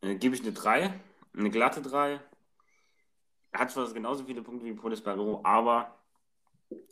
[0.00, 0.94] äh, gebe ich eine 3,
[1.36, 2.20] eine glatte 3.
[3.50, 5.98] Er hat zwar genauso viele Punkte wie Polis Bagaro, aber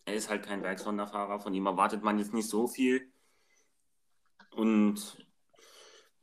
[0.05, 3.12] er ist halt kein Werks-Honda-Fahrer, von ihm erwartet man jetzt nicht so viel.
[4.57, 5.16] Und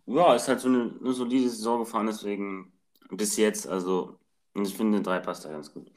[0.06, 2.72] ja, ist halt so eine, eine solide Saison gefahren, deswegen
[3.10, 4.19] bis jetzt, also
[4.56, 5.91] ich finde, 3 passt da ganz gut.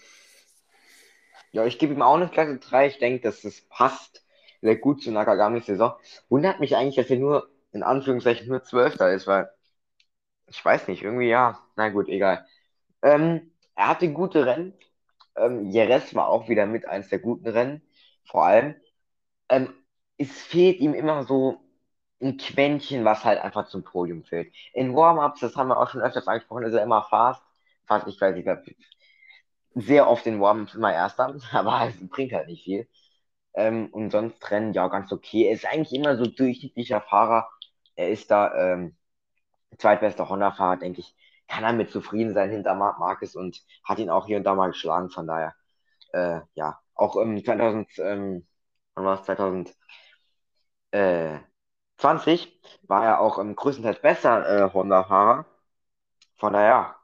[1.52, 2.86] Ja, ich gebe ihm auch eine Klasse 3.
[2.88, 4.24] Ich denke, dass es passt
[4.60, 5.94] sehr gut zu Nakagamis Saison.
[6.28, 9.50] Wundert mich eigentlich, dass er nur, in Anführungszeichen, nur Zwölfter ist, weil
[10.48, 11.60] ich weiß nicht, irgendwie ja.
[11.76, 12.46] Na gut, egal.
[13.02, 14.74] Ähm, er hatte gute Rennen.
[15.36, 17.82] Ähm, Jerez war auch wieder mit eins der guten Rennen.
[18.24, 18.74] Vor allem.
[19.48, 19.74] Ähm,
[20.18, 21.60] es fehlt ihm immer so
[22.22, 24.52] ein Quäntchen, was halt einfach zum Podium fehlt.
[24.72, 27.42] In Warm-Ups, das haben wir auch schon öfters angesprochen, ist er immer fast.
[27.86, 28.62] Fast, ich weiß nicht, wer-
[29.74, 32.88] sehr oft in Warm-Ups immer Erster, aber es bringt halt nicht viel.
[33.54, 35.46] Ähm, und sonst Rennen, ja, ganz okay.
[35.46, 37.48] Er ist eigentlich immer so durchschnittlicher Fahrer.
[37.96, 38.96] Er ist da ähm,
[39.78, 41.16] zweitbester Honda-Fahrer, denke ich.
[41.48, 44.54] Kann er mit zufrieden sein hinter Marc Marquez und hat ihn auch hier und da
[44.54, 45.10] mal geschlagen.
[45.10, 45.54] Von daher,
[46.12, 48.46] äh, ja, auch im 2000, ähm,
[48.94, 49.26] wann war es,
[51.98, 55.46] 2020 war er auch im größtenteils besser äh, Honda-Fahrer.
[56.36, 56.96] Von daher,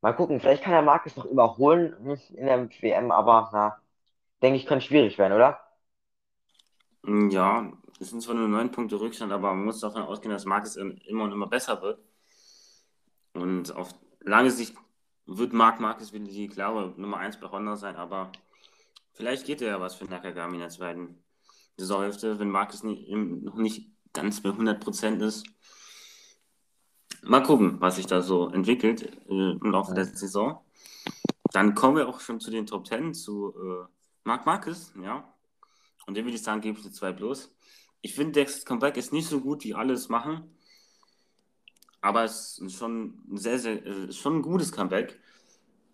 [0.00, 3.80] mal gucken, vielleicht kann er Marquez noch überholen hm, in der WM, aber na,
[4.42, 5.60] denke ich, kann schwierig werden, oder?
[7.06, 10.76] Ja, Es sind zwar nur neun Punkte Rückstand, aber man muss davon ausgehen, dass Marcus
[10.76, 12.00] immer und immer besser wird.
[13.34, 14.76] Und auf lange Sicht
[15.26, 18.32] wird Marc Marcus wieder die klare Nummer 1 bei Honda sein, aber
[19.12, 21.21] vielleicht geht er ja was für Nakagami in der zweiten
[21.76, 25.46] Saisonhälfte, wenn Marcus noch nicht ganz bei 100% ist.
[27.22, 30.60] Mal gucken, was sich da so entwickelt äh, im Laufe der Saison.
[31.52, 33.86] Dann kommen wir auch schon zu den Top 10, zu äh,
[34.24, 35.32] Marc Marcus, ja.
[36.06, 37.54] Und dem würde ich sagen, gebe ich eine 2 plus.
[38.00, 40.56] Ich finde, Dex Comeback ist nicht so gut, wie alle es machen.
[42.00, 45.20] Aber es ist schon ein sehr, sehr, äh, schon ein gutes Comeback.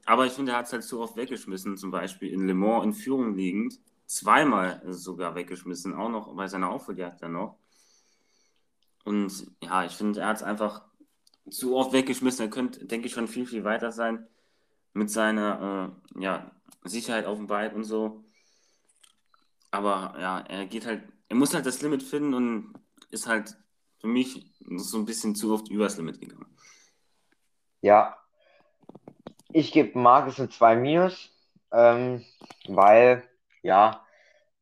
[0.07, 2.85] Aber ich finde, er hat es halt so oft weggeschmissen, zum Beispiel in Le Mans
[2.87, 3.79] in Führung liegend.
[4.09, 7.59] Zweimal sogar weggeschmissen, auch noch bei seiner Aufholjagd dann noch.
[9.05, 10.83] Und ja, ich finde, er hat es einfach
[11.51, 12.47] zu oft weggeschmissen.
[12.47, 14.27] Er könnte, denke ich, schon viel, viel weiter sein
[14.95, 16.51] mit seiner äh, ja,
[16.85, 18.25] Sicherheit auf dem Bike und so.
[19.71, 22.75] Aber ja, er geht halt, er muss halt das Limit finden und
[23.11, 23.57] ist halt
[23.99, 26.47] für mich so ein bisschen zu oft übers Limit gegangen.
[27.83, 28.17] Ja,
[29.53, 31.31] ich gebe Marcus ein 2 Minus,
[31.73, 32.25] ähm,
[32.67, 33.28] weil,
[33.63, 34.05] ja,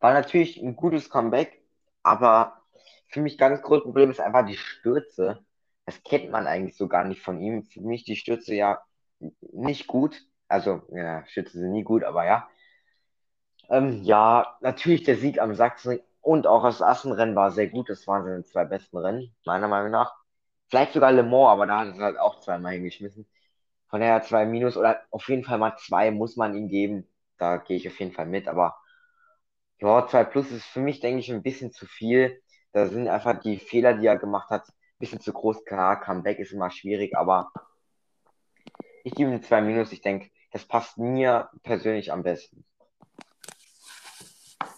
[0.00, 1.62] war natürlich ein gutes Comeback,
[2.02, 2.62] aber
[3.08, 5.44] für mich ganz großes Problem ist einfach die Stürze.
[5.86, 7.64] Das kennt man eigentlich so gar nicht von ihm.
[7.64, 8.80] Für mich die Stürze ja
[9.52, 10.20] nicht gut.
[10.48, 12.48] Also, ja, Stürze sind nie gut, aber ja.
[13.68, 17.88] Ähm, ja, natürlich der Sieg am Sachsen und auch das Assenrennen war sehr gut.
[17.88, 20.14] Das waren seine zwei besten Rennen, meiner Meinung nach.
[20.68, 23.26] Vielleicht sogar Le Mans, aber da hat er halt auch zweimal hingeschmissen.
[23.88, 27.08] Von daher zwei Minus oder auf jeden Fall mal zwei muss man ihm geben.
[27.38, 28.48] Da gehe ich auf jeden Fall mit.
[28.48, 28.76] Aber
[29.78, 32.42] ja, zwei Plus ist für mich, denke ich, ein bisschen zu viel.
[32.72, 35.64] Da sind einfach die Fehler, die er gemacht hat, ein bisschen zu groß.
[35.64, 37.52] Klar, Comeback ist immer schwierig, aber
[39.04, 39.92] ich gebe ihm zwei Minus.
[39.92, 42.64] Ich denke, das passt mir persönlich am besten.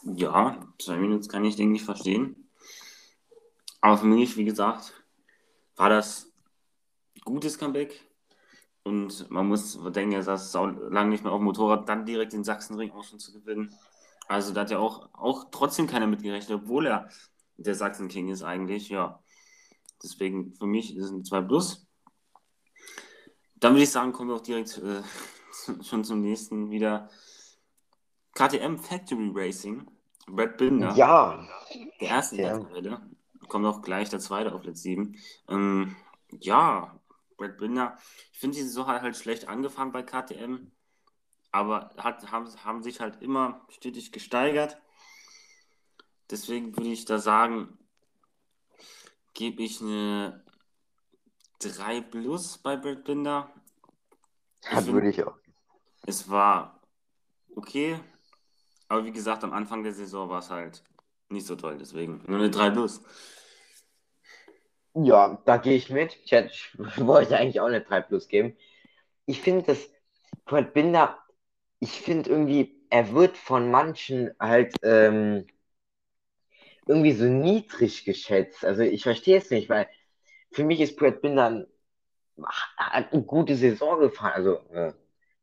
[0.03, 2.49] Ja, zwei Minuten kann ich, denke ich, verstehen.
[3.81, 4.93] Aber für mich, wie gesagt,
[5.77, 6.33] war das
[7.25, 8.05] gutes Comeback.
[8.83, 10.55] Und man muss denken, er saß
[10.91, 13.75] lange nicht mehr auf dem Motorrad, dann direkt den Sachsenring auch schon zu gewinnen.
[14.29, 17.09] Also da hat ja auch, auch trotzdem keiner mitgerechnet, obwohl er
[17.57, 19.23] der Sachsen-King ist eigentlich, ja.
[20.03, 21.87] Deswegen für mich ist es ein 2 Plus.
[23.57, 25.03] Dann würde ich sagen, kommen wir auch direkt äh,
[25.83, 27.09] schon zum nächsten wieder.
[28.35, 29.91] KTM Factory Racing,
[30.29, 30.95] Brad Binder.
[30.95, 31.49] Ja.
[32.01, 32.59] Der erste ja.
[32.61, 33.01] Teile.
[33.49, 35.17] Kommt auch gleich der zweite auf Platz 7.
[35.49, 35.97] Ähm,
[36.31, 37.01] ja,
[37.37, 37.97] Brad Binder.
[38.33, 40.71] Ich finde, die Saison hat halt schlecht angefangen bei KTM,
[41.51, 44.79] aber hat, haben, haben sich halt immer stetig gesteigert.
[46.31, 47.79] Deswegen würde ich da sagen,
[49.35, 50.45] gebe ich eine
[51.61, 53.51] 3 plus bei Brad Binder.
[54.71, 55.37] Das würde ich auch.
[56.07, 56.81] Es war
[57.55, 57.99] okay,
[58.89, 60.83] aber wie gesagt, am Anfang der Saison war es halt
[61.29, 63.03] nicht so toll, deswegen nur eine 3 plus.
[64.95, 66.17] Ja, da gehe ich mit.
[66.25, 66.73] Ich, hätte, ich
[67.07, 68.57] wollte eigentlich auch eine 3 plus geben.
[69.27, 69.91] Ich finde, dass
[70.45, 71.19] Brad Binder,
[71.81, 75.47] ich finde irgendwie, er wird von manchen halt ähm,
[76.87, 78.65] irgendwie so niedrig geschätzt.
[78.65, 79.89] Also ich verstehe es nicht, weil
[80.53, 81.67] für mich ist Brad Binder ein,
[82.77, 84.93] eine gute Saison gefahren, also äh,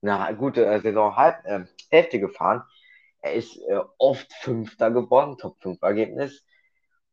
[0.01, 2.63] eine gute äh, Saison halb, äh, Hälfte gefahren.
[3.21, 6.43] Er ist äh, oft Fünfter geworden, Top 5 Ergebnis.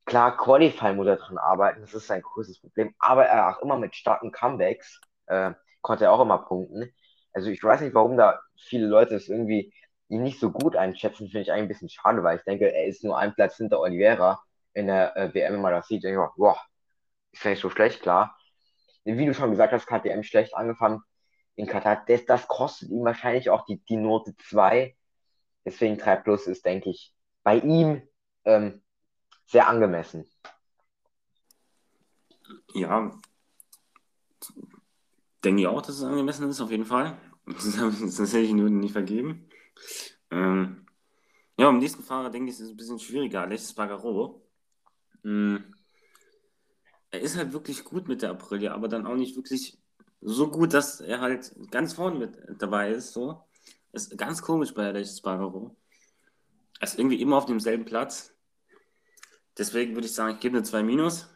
[0.05, 3.79] Klar, Qualifying muss er dran arbeiten, das ist sein größtes Problem, aber er auch immer
[3.79, 6.93] mit starken Comebacks äh, konnte er auch immer punkten.
[7.33, 9.73] Also ich weiß nicht, warum da viele Leute es irgendwie
[10.09, 12.87] ihn nicht so gut einschätzen, finde ich eigentlich ein bisschen schade, weil ich denke, er
[12.87, 14.43] ist nur ein Platz hinter Oliveira
[14.75, 16.59] in der äh, WM, wenn man das sieht, denke ich, boah,
[17.33, 18.37] ist ja nicht so schlecht, klar.
[19.05, 21.03] Wie du schon gesagt hast, KTM schlecht angefangen
[21.57, 22.05] in Katar.
[22.07, 24.97] Das, das kostet ihm wahrscheinlich auch die, die Note 2.
[25.65, 28.03] Deswegen 3 Plus ist, denke ich, bei ihm
[28.45, 28.83] ähm,
[29.47, 30.29] sehr angemessen.
[32.75, 33.13] Ja,
[35.45, 37.19] denke ich auch, dass es angemessen ist, auf jeden Fall.
[37.47, 37.77] Das,
[38.17, 39.49] das hätte ich nur nicht vergeben.
[40.31, 40.87] Ähm,
[41.59, 43.43] ja, am nächsten Fahrer denke ich, ist es ein bisschen schwieriger.
[43.43, 44.47] Alexis Bagaro.
[45.25, 45.75] Ähm,
[47.11, 49.79] er ist halt wirklich gut mit der Aprilia, aber dann auch nicht wirklich
[50.21, 53.13] so gut, dass er halt ganz vorne mit dabei ist.
[53.13, 53.45] So.
[53.93, 55.77] Ist ganz komisch bei Alexis Bagaro.
[56.81, 58.35] Er ist irgendwie immer auf demselben Platz.
[59.59, 61.29] Deswegen würde ich sagen, ich gebe eine 2 Minus.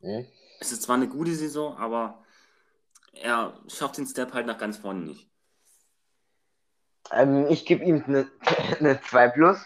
[0.00, 0.26] Mhm.
[0.58, 2.24] Es ist zwar eine gute Saison, aber
[3.12, 5.30] er schafft den Step halt nach ganz vorne nicht.
[7.10, 8.30] Ähm, ich gebe ihm eine,
[8.78, 9.58] eine 2 Plus,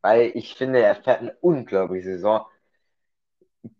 [0.00, 2.46] weil ich finde, er fährt eine unglaubliche Saison.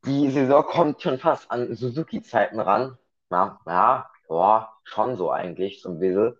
[0.04, 2.98] Die Saison kommt schon fast an Suzuki-Zeiten ran.
[3.30, 6.36] Ja, ja, ja, schon so eigentlich, so ein bisschen.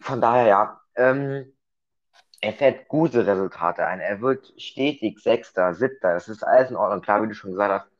[0.00, 0.80] Von daher, ja.
[0.94, 1.52] Ähm,
[2.40, 4.00] er fährt gute Resultate ein.
[4.00, 6.14] Er wird stetig Sechster, Siebter.
[6.14, 7.00] Das ist alles in Ordnung.
[7.02, 7.90] Klar, wie du schon gesagt hast,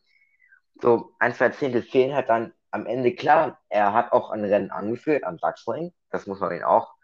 [0.81, 3.15] so ein, zwei Zehntel fehlen halt dann am Ende.
[3.15, 5.93] Klar, er hat auch ein Rennen angeführt am Sachsenring.
[6.11, 6.95] Das muss man ihm auch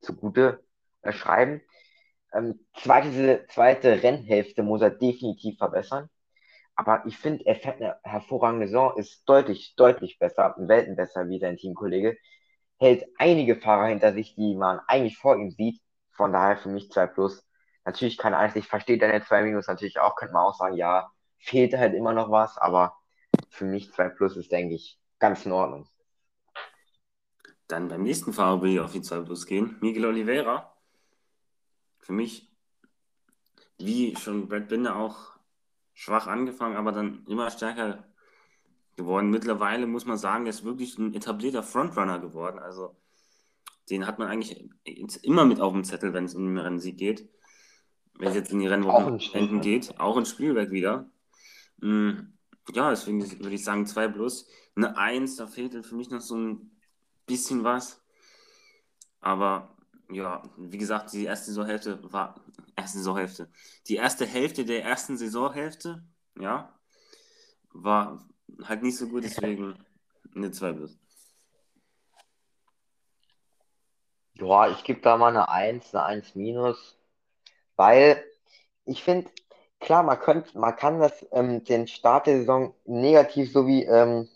[0.00, 0.62] zugute
[1.02, 1.62] äh, schreiben.
[2.32, 6.08] Ähm, zweite, zweite Rennhälfte muss er definitiv verbessern.
[6.74, 11.38] Aber ich finde, er fährt eine hervorragende Saison, ist deutlich, deutlich besser, Welten besser wie
[11.38, 12.16] sein Teamkollege.
[12.78, 15.80] Hält einige Fahrer hinter sich, die man eigentlich vor ihm sieht.
[16.12, 17.44] Von daher für mich 2 plus.
[17.84, 21.10] Natürlich keine Eins, ich verstehe deine 2 minus natürlich auch, könnte man auch sagen, ja,
[21.38, 22.96] fehlt halt immer noch was, aber
[23.50, 25.86] für mich 2 plus ist, denke ich, ganz in Ordnung.
[27.68, 29.76] Dann beim nächsten Fahrer will ich auf die 2 plus gehen.
[29.80, 30.76] Miguel Oliveira.
[32.00, 32.52] Für mich,
[33.78, 35.32] wie schon Brad Binder auch
[35.94, 38.04] schwach angefangen, aber dann immer stärker
[38.96, 39.30] geworden.
[39.30, 42.58] Mittlerweile muss man sagen, er ist wirklich ein etablierter Frontrunner geworden.
[42.58, 42.96] Also
[43.90, 44.68] den hat man eigentlich
[45.22, 47.28] immer mit auf dem Zettel, wenn es um den Rennsieg geht.
[48.18, 51.08] Wenn es jetzt in die Rennwochen geht, auch in Spielberg wieder.
[51.78, 52.32] Mm,
[52.70, 54.46] ja, deswegen würde ich sagen 2 plus.
[54.74, 56.70] Eine 1, da fehlt für mich noch so ein
[57.26, 58.00] bisschen was.
[59.20, 59.76] Aber
[60.10, 62.40] ja, wie gesagt, die erste Saisonhälfte war
[62.76, 63.50] erste Saisonhälfte.
[63.88, 66.04] Die erste Hälfte der ersten Saisonhälfte,
[66.38, 66.78] ja,
[67.72, 68.28] war
[68.64, 69.74] halt nicht so gut, deswegen
[70.34, 70.98] eine 2 plus.
[74.34, 76.98] Ja, ich gebe da mal eine 1, eine 1 minus,
[77.76, 78.24] weil
[78.84, 79.30] ich finde,
[79.82, 84.28] klar, man, könnt, man kann das, ähm, den Start der Saison negativ sowie ähm,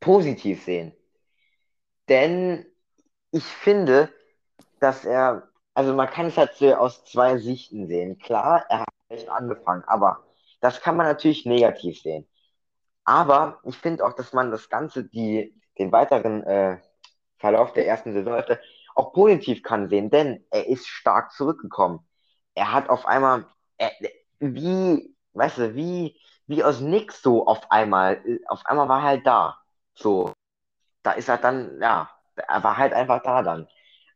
[0.00, 0.92] positiv sehen.
[2.08, 2.66] Denn
[3.30, 4.10] ich finde,
[4.80, 8.18] dass er, also man kann es halt aus zwei Sichten sehen.
[8.18, 10.24] Klar, er hat echt angefangen, aber
[10.60, 12.26] das kann man natürlich negativ sehen.
[13.04, 16.78] Aber ich finde auch, dass man das Ganze, die, den weiteren äh,
[17.38, 18.42] Verlauf der ersten Saison
[18.94, 22.00] auch positiv kann sehen, denn er ist stark zurückgekommen.
[22.54, 23.46] Er hat auf einmal,
[23.78, 23.92] er,
[24.40, 29.26] wie, weißt du, wie, wie aus nix so auf einmal, auf einmal war er halt
[29.26, 29.58] da.
[29.94, 30.32] So,
[31.02, 33.68] da ist er dann, ja, er war halt einfach da dann.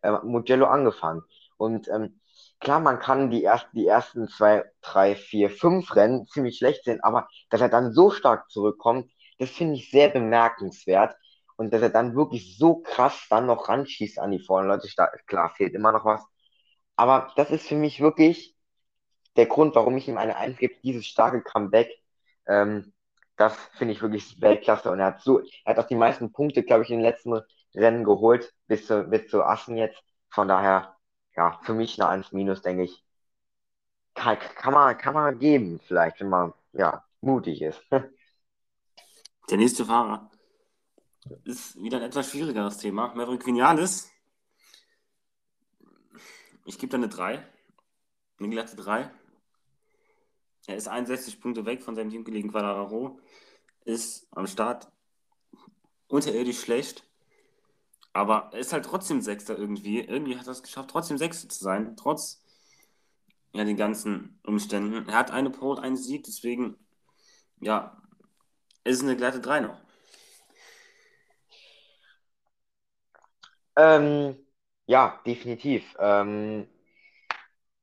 [0.02, 1.22] Äh, Mugello angefangen.
[1.56, 2.20] Und ähm,
[2.60, 7.00] klar, man kann die, erst, die ersten zwei, drei, vier, fünf Rennen ziemlich schlecht sehen,
[7.02, 11.16] aber dass er dann so stark zurückkommt, das finde ich sehr bemerkenswert.
[11.56, 14.88] Und dass er dann wirklich so krass dann noch ranschießt an die vorne Leute,
[15.26, 16.24] klar, fehlt immer noch was.
[16.96, 18.54] Aber das ist für mich wirklich
[19.38, 21.90] der Grund, warum ich ihm eine 1 gebe, dieses starke Comeback.
[22.46, 22.92] Ähm,
[23.36, 24.90] das finde ich wirklich Weltklasse.
[24.90, 27.40] Und er hat so, er hat auch die meisten Punkte, glaube ich, in den letzten
[27.74, 30.02] Rennen geholt, bis zu, bis zu Assen jetzt.
[30.28, 30.96] Von daher,
[31.36, 33.04] ja, für mich eine 1 minus, denke ich.
[34.14, 37.80] Kann, kann, man, kann man geben, vielleicht, wenn man, ja, mutig ist.
[39.50, 40.30] Der nächste Fahrer
[41.44, 43.14] ist wieder ein etwas schwierigeres Thema.
[43.14, 44.10] Maverick Vinales.
[46.64, 47.46] Ich gebe da eine 3.
[48.40, 49.10] Eine glatte 3.
[50.68, 53.18] Er ist 61 Punkte weg von seinem Teamkollegen Quadraro.
[53.86, 54.92] Ist am Start
[56.08, 57.04] unterirdisch schlecht.
[58.12, 60.00] Aber er ist halt trotzdem Sechster irgendwie.
[60.00, 62.42] Irgendwie hat er es geschafft, trotzdem Sechster zu sein, trotz
[63.54, 65.08] ja, den ganzen Umständen.
[65.08, 66.76] Er hat eine Pole, einen Sieg, deswegen,
[67.60, 67.96] ja,
[68.84, 69.80] ist eine glatte 3 noch.
[73.76, 74.36] Ähm,
[74.86, 75.96] ja, definitiv.
[75.98, 76.68] Ähm,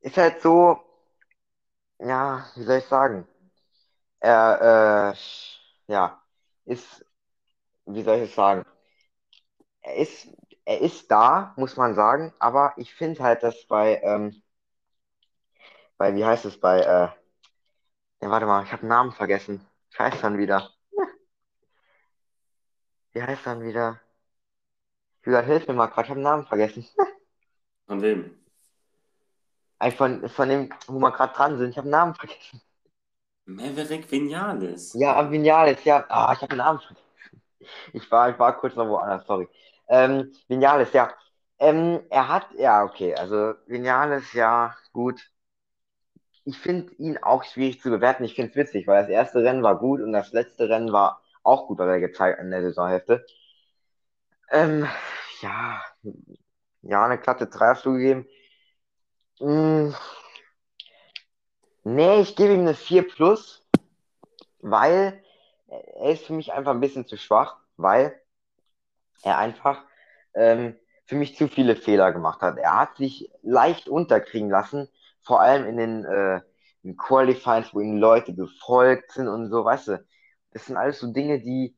[0.01, 0.84] ist halt so,
[1.99, 3.27] ja, wie soll ich sagen?
[4.21, 6.21] Er, äh, ja,
[6.65, 7.05] ist,
[7.87, 8.65] wie soll ich es sagen?
[9.81, 10.27] er ist,
[10.65, 14.41] er ist da, muss man sagen, aber ich finde halt, dass bei, ähm,
[15.97, 17.09] bei, wie heißt es, bei, äh,
[18.21, 19.65] ja, warte mal, ich habe Namen vergessen.
[19.91, 20.69] Wie heißt dann wieder?
[23.13, 23.99] Wie heißt dann wieder?
[25.25, 26.85] Julian, hilf mir mal gerade, ich habe Namen vergessen.
[27.87, 28.44] Von wem?
[29.97, 32.61] Von, von dem, wo wir gerade dran sind, ich habe den Namen vergessen.
[33.45, 34.93] Maverick Vinales.
[34.93, 36.05] Ja, Vinales, ja.
[36.09, 37.05] Ah, ich habe den Namen vergessen.
[37.93, 39.47] Ich war, ich war kurz noch woanders, sorry.
[39.87, 41.11] Ähm, Vinales, ja.
[41.59, 45.21] Ähm, er hat, ja, okay, also Vinales, ja, gut.
[46.45, 48.23] Ich finde ihn auch schwierig zu bewerten.
[48.23, 51.21] Ich finde es witzig, weil das erste Rennen war gut und das letzte Rennen war
[51.43, 53.25] auch gut, was er gezeigt in der Saisonhälfte.
[54.51, 54.87] Ähm,
[55.41, 55.81] ja,
[56.81, 58.27] ja, eine glatte 3 hast du gegeben.
[59.39, 59.93] Hm,
[61.83, 63.65] nee, ich gebe ihm eine 4 plus,
[64.61, 65.23] weil
[65.67, 68.19] er ist für mich einfach ein bisschen zu schwach, weil
[69.23, 69.83] er einfach
[70.33, 70.75] ähm,
[71.05, 72.57] für mich zu viele Fehler gemacht hat.
[72.57, 74.89] Er hat sich leicht unterkriegen lassen,
[75.21, 76.41] vor allem in den äh,
[76.97, 80.05] Qualifiers, wo ihm Leute gefolgt sind und so, weißt du.
[80.51, 81.75] Das sind alles so Dinge, die,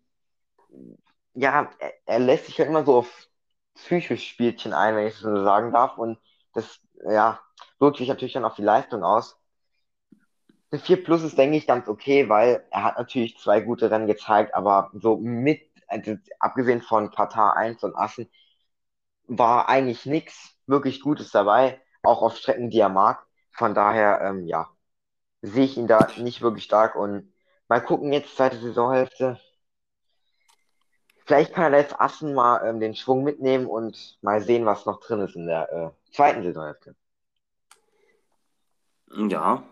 [1.33, 3.27] ja, er, er lässt sich ja immer so auf
[3.75, 5.97] psychisch Spielchen ein, wenn ich es so sagen darf.
[5.97, 6.17] Und
[6.53, 7.39] das ja,
[7.79, 9.37] wirkt sich natürlich dann auf die Leistung aus.
[10.71, 14.07] Eine 4 Plus ist, denke ich, ganz okay, weil er hat natürlich zwei gute Rennen
[14.07, 18.29] gezeigt, aber so mit, also abgesehen von Katar 1 und Assen,
[19.27, 23.25] war eigentlich nichts wirklich Gutes dabei, auch auf Strecken, die er mag.
[23.51, 24.69] Von daher, ähm, ja,
[25.41, 27.33] sehe ich ihn da nicht wirklich stark und
[27.67, 29.39] mal gucken jetzt, zweite Saisonhälfte.
[31.25, 34.99] Vielleicht kann er jetzt Assen mal ähm, den Schwung mitnehmen und mal sehen, was noch
[35.01, 36.95] drin ist in der äh, zweiten Saisonhälfte.
[39.15, 39.63] Ja,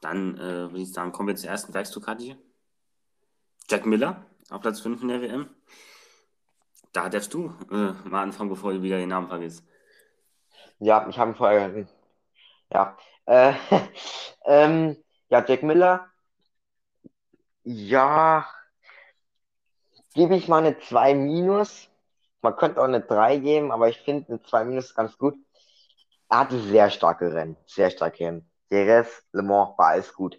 [0.00, 2.36] dann äh, würde ich sagen, kommen wir zur ersten Werkstukkarte.
[3.68, 5.50] Jack Miller auf Platz 5 in der WM.
[6.92, 9.64] Da darfst du äh, mal anfangen, bevor du wieder den Namen vergisst.
[10.78, 11.86] Ja, ich habe ihn vorher.
[12.70, 12.96] Ja.
[13.26, 13.54] Äh,
[14.44, 14.96] ähm,
[15.28, 16.06] ja, Jack Miller.
[17.62, 18.46] Ja,
[20.14, 21.88] gebe ich mal eine 2 minus.
[22.42, 25.34] Man könnte auch eine 3 geben, aber ich finde eine 2 minus ganz gut.
[26.28, 28.50] Er hatte sehr starke Rennen, sehr starke Rennen.
[28.70, 30.38] Jerez, Le Mans war alles gut.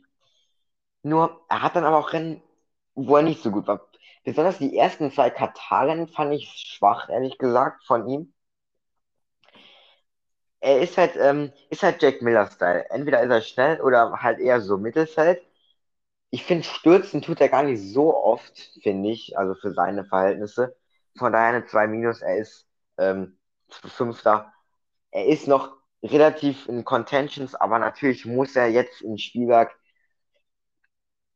[1.03, 2.41] Nur, er hat dann aber auch Rennen,
[2.95, 3.87] wo er nicht so gut war.
[4.25, 8.33] Besonders die ersten zwei Katar-Rennen fand ich schwach, ehrlich gesagt, von ihm.
[10.59, 12.89] Er ist halt, ähm, ist halt Jack Miller-Style.
[12.89, 15.41] Entweder ist er schnell oder halt eher so Mittelfeld
[16.31, 20.75] ich finde, stürzen tut er gar nicht so oft, finde ich, also für seine Verhältnisse.
[21.17, 22.67] Von daher eine 2 minus, er ist
[22.97, 23.37] ähm,
[23.69, 24.53] Fünfter.
[25.15, 29.75] Er ist noch relativ in Contentions, aber natürlich muss er jetzt im Spielwerk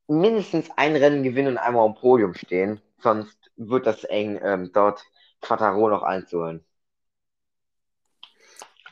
[0.07, 2.81] mindestens ein Rennen gewinnen und einmal am Podium stehen.
[2.99, 5.03] Sonst wird das eng, ähm, dort
[5.41, 6.65] Quattaro noch einzuholen.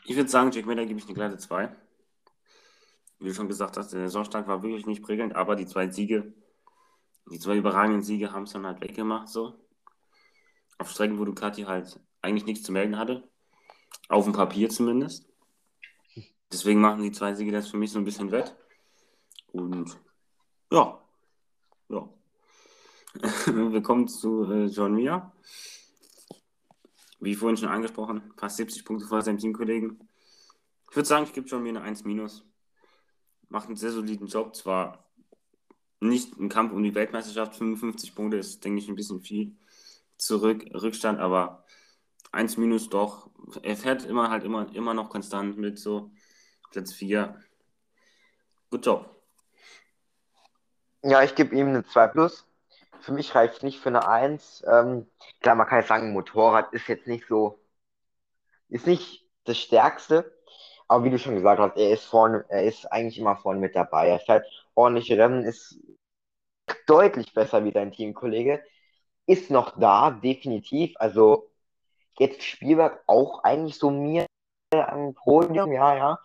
[0.06, 1.70] Ich würde sagen, Jack Miller gebe ich eine glatte 2
[3.20, 6.34] wie du schon gesagt hast, der Saisonstart war wirklich nicht prägend, aber die zwei Siege,
[7.32, 9.56] die zwei überragenden Siege haben es dann halt weggemacht, so.
[10.78, 13.28] Auf Strecken, wo Ducati halt eigentlich nichts zu melden hatte.
[14.10, 15.28] Auf dem Papier zumindest.
[16.52, 18.56] Deswegen machen die zwei Siege das für mich so ein bisschen wett.
[19.52, 19.98] Und
[20.72, 21.02] ja,
[21.90, 22.10] ja.
[23.46, 25.32] Wir kommen zu äh, John Mia.
[27.20, 30.00] Wie vorhin schon angesprochen, fast 70 Punkte vor seinem Teamkollegen.
[30.90, 32.48] Ich würde sagen, ich gebe John Mir eine 1 minus
[33.50, 34.56] macht einen sehr soliden Job.
[34.56, 35.06] Zwar
[36.00, 39.56] nicht ein Kampf um die Weltmeisterschaft, 55 Punkte ist, denke ich, ein bisschen viel
[40.18, 41.64] zurück, Rückstand, aber
[42.38, 43.30] 1 minus doch.
[43.64, 46.12] Er fährt immer halt immer, immer noch konstant mit so
[46.72, 47.36] Platz 4.
[48.70, 49.10] Gut Job.
[51.04, 52.48] Ja, ich gebe ihm eine 2 plus.
[53.00, 54.64] Für mich reicht nicht für eine 1.
[54.68, 55.08] Ähm,
[55.42, 57.60] klar, man kann jetzt sagen, Motorrad ist jetzt nicht so,
[58.70, 60.32] ist nicht das Stärkste,
[60.88, 63.76] aber wie du schon gesagt hast, er ist vorne, er ist eigentlich immer vorne mit
[63.76, 64.10] dabei.
[64.10, 65.80] Er fährt ordentliche Rennen, ist
[66.86, 68.64] deutlich besser wie sein Teamkollege.
[69.26, 70.94] Ist noch da, definitiv.
[70.98, 71.47] Also
[72.20, 74.26] jetzt Spielberg auch eigentlich so mir
[74.72, 76.20] am Podium, ja, ja.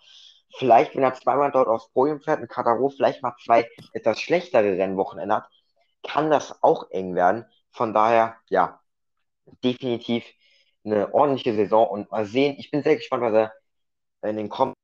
[0.56, 4.76] Vielleicht, wenn er zweimal dort aufs Podium fährt und Kataro vielleicht mal zwei etwas schlechtere
[4.76, 5.50] Rennwochenende hat,
[6.02, 7.46] kann das auch eng werden.
[7.70, 8.80] Von daher, ja,
[9.64, 10.24] definitiv
[10.84, 12.56] eine ordentliche Saison und mal sehen.
[12.58, 13.52] Ich bin sehr gespannt, was er
[14.28, 14.76] in den kommenden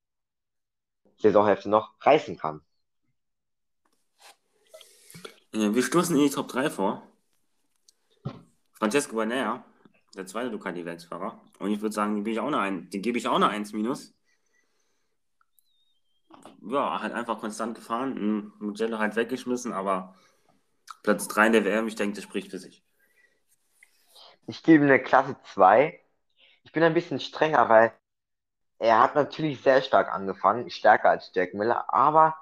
[1.18, 2.62] Saisonhälfte noch reißen kann.
[5.52, 7.02] Wir stoßen in die Top 3 vor.
[8.72, 9.64] Francesco Banea,
[10.18, 11.40] der zweite Ducati-Werksfahrer.
[11.60, 13.48] Und ich würde sagen, den gebe ich auch eine, ein, den gebe ich auch eine
[13.48, 14.14] 1 minus.
[16.60, 20.14] Ja, halt einfach konstant gefahren, Mugello halt weggeschmissen, aber
[21.02, 22.84] Platz 3 in der WM, ich denke, das spricht für sich.
[24.46, 26.00] Ich gebe eine Klasse 2.
[26.64, 27.92] Ich bin ein bisschen strenger, weil
[28.78, 32.36] er hat natürlich sehr stark angefangen, stärker als Jack Miller, aber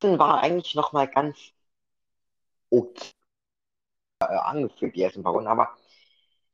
[0.00, 1.52] war eigentlich noch mal ganz
[2.70, 3.12] okay
[4.20, 5.76] äh, angeführt, die ersten paar Runden, aber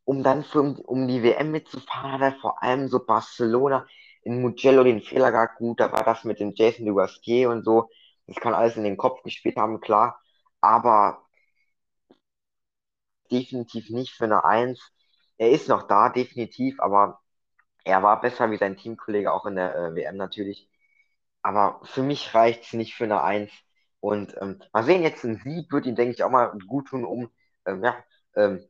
[0.04, 3.86] um dann für, um die WM mitzufahren, vor allem so Barcelona
[4.22, 5.58] in Mugello den Fehler gehabt.
[5.58, 7.90] Gut, da war das mit dem Jason Dugastier und so.
[8.26, 10.20] Das kann alles in den Kopf gespielt haben, klar.
[10.60, 11.24] Aber
[13.30, 14.80] definitiv nicht für eine Eins.
[15.38, 17.20] Er ist noch da, definitiv, aber
[17.84, 20.68] er war besser wie sein Teamkollege auch in der äh, WM natürlich.
[21.42, 23.52] Aber für mich reicht es nicht für eine Eins.
[24.00, 27.04] Und ähm, mal sehen, jetzt ein Sieg wird ihm, denke ich, auch mal gut tun,
[27.04, 27.30] um
[27.66, 27.96] ähm, ja,
[28.36, 28.64] ähm,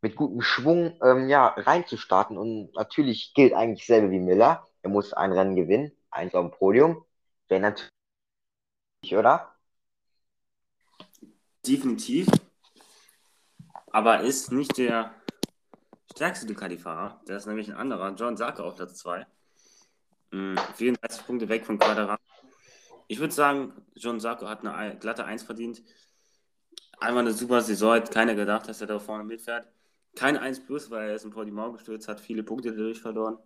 [0.00, 2.38] mit gutem Schwung ähm, ja, reinzustarten.
[2.38, 4.66] Und natürlich gilt eigentlich selber wie Miller.
[4.82, 7.04] Er muss ein Rennen gewinnen, eins auf dem Podium.
[7.48, 7.90] Wäre natürlich,
[9.16, 9.52] oder?
[11.66, 12.28] Definitiv.
[13.90, 15.14] Aber ist nicht der
[16.14, 17.20] stärkste Ducati-Fahrer.
[17.26, 19.26] Der ist nämlich ein anderer, John Sarko auf Platz 2.
[20.30, 22.18] 34 mhm, Punkte weg von Quadra.
[23.08, 25.82] Ich würde sagen, John Sarko hat eine glatte 1 verdient.
[26.98, 29.66] Einmal eine super Saison, hat keiner gedacht, dass er da vorne mitfährt.
[30.16, 33.38] Kein 1 plus, weil er ist in Portimao gestürzt hat, viele Punkte dadurch verloren.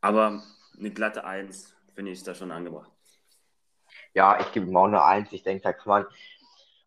[0.00, 0.42] Aber
[0.76, 2.90] eine glatte 1 finde ich da schon angebracht.
[4.12, 5.32] Ja, ich gebe ihm auch eine 1.
[5.32, 6.06] Ich denke, da kann man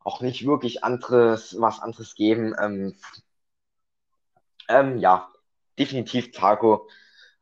[0.01, 2.53] auch nicht wirklich anderes, was anderes geben.
[2.59, 2.95] Ähm,
[4.67, 5.31] ähm, ja,
[5.79, 6.89] definitiv Taco.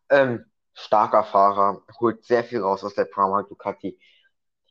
[0.09, 3.99] Ähm, starker Fahrer, holt sehr viel raus aus der Pramac Ducati.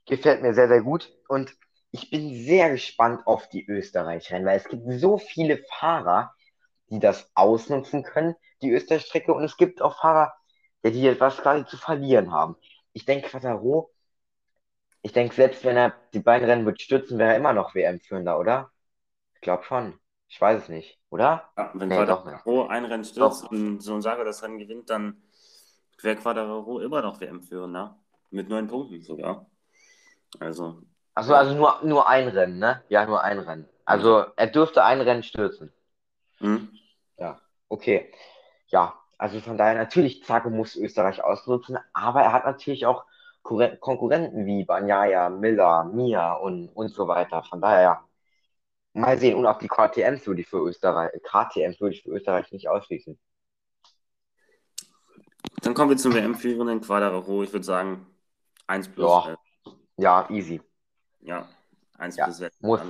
[0.06, 1.12] Gefällt mir sehr, sehr gut.
[1.28, 1.54] Und
[1.90, 6.34] ich bin sehr gespannt auf die Österreich-Rennen, weil es gibt so viele Fahrer,
[6.92, 9.32] die das ausnutzen können, die Österreich-Strecke.
[9.32, 10.34] Und es gibt auch Fahrer,
[10.84, 12.56] die etwas quasi zu verlieren haben.
[12.92, 13.90] Ich denke, Quattaro,
[15.00, 18.38] ich denke, selbst wenn er die beiden Rennen wird stürzen, wäre er immer noch WM-Führender,
[18.38, 18.70] oder?
[19.34, 19.98] Ich glaube schon.
[20.28, 21.50] Ich weiß es nicht, oder?
[21.56, 23.50] Ja, wenn nee, Quadraro ein Rennen stürzt doch.
[23.50, 25.22] und so ein Sager das Rennen gewinnt, dann
[26.00, 27.98] wäre Quadraro immer noch WM-Führender.
[28.30, 29.46] Mit neun Punkten sogar.
[30.40, 30.82] Also.
[31.14, 32.82] Achso, also nur, nur ein Rennen, ne?
[32.88, 33.68] Ja, nur ein Rennen.
[33.84, 35.72] Also er dürfte ein Rennen stürzen.
[36.40, 36.70] Mhm.
[37.72, 38.12] Okay.
[38.66, 43.06] Ja, also von daher natürlich, Zago muss Österreich ausnutzen, aber er hat natürlich auch
[43.42, 47.42] Konkurrenten wie Banyaya, Miller, Mia und, und so weiter.
[47.44, 48.08] Von daher, ja.
[48.92, 49.38] Mal sehen.
[49.38, 53.18] Und auch die KTMs würde ich für Österreich, KTMs würde ich für Österreich nicht ausschließen.
[55.62, 57.42] Dann kommen wir zum WM-führenden Quadraro.
[57.42, 58.06] Ich würde sagen,
[58.66, 59.28] 1 plus.
[59.28, 59.36] Ja,
[59.96, 60.60] ja easy.
[61.20, 61.48] Ja,
[61.96, 62.42] 1 ja, plus.
[62.60, 62.80] Muss.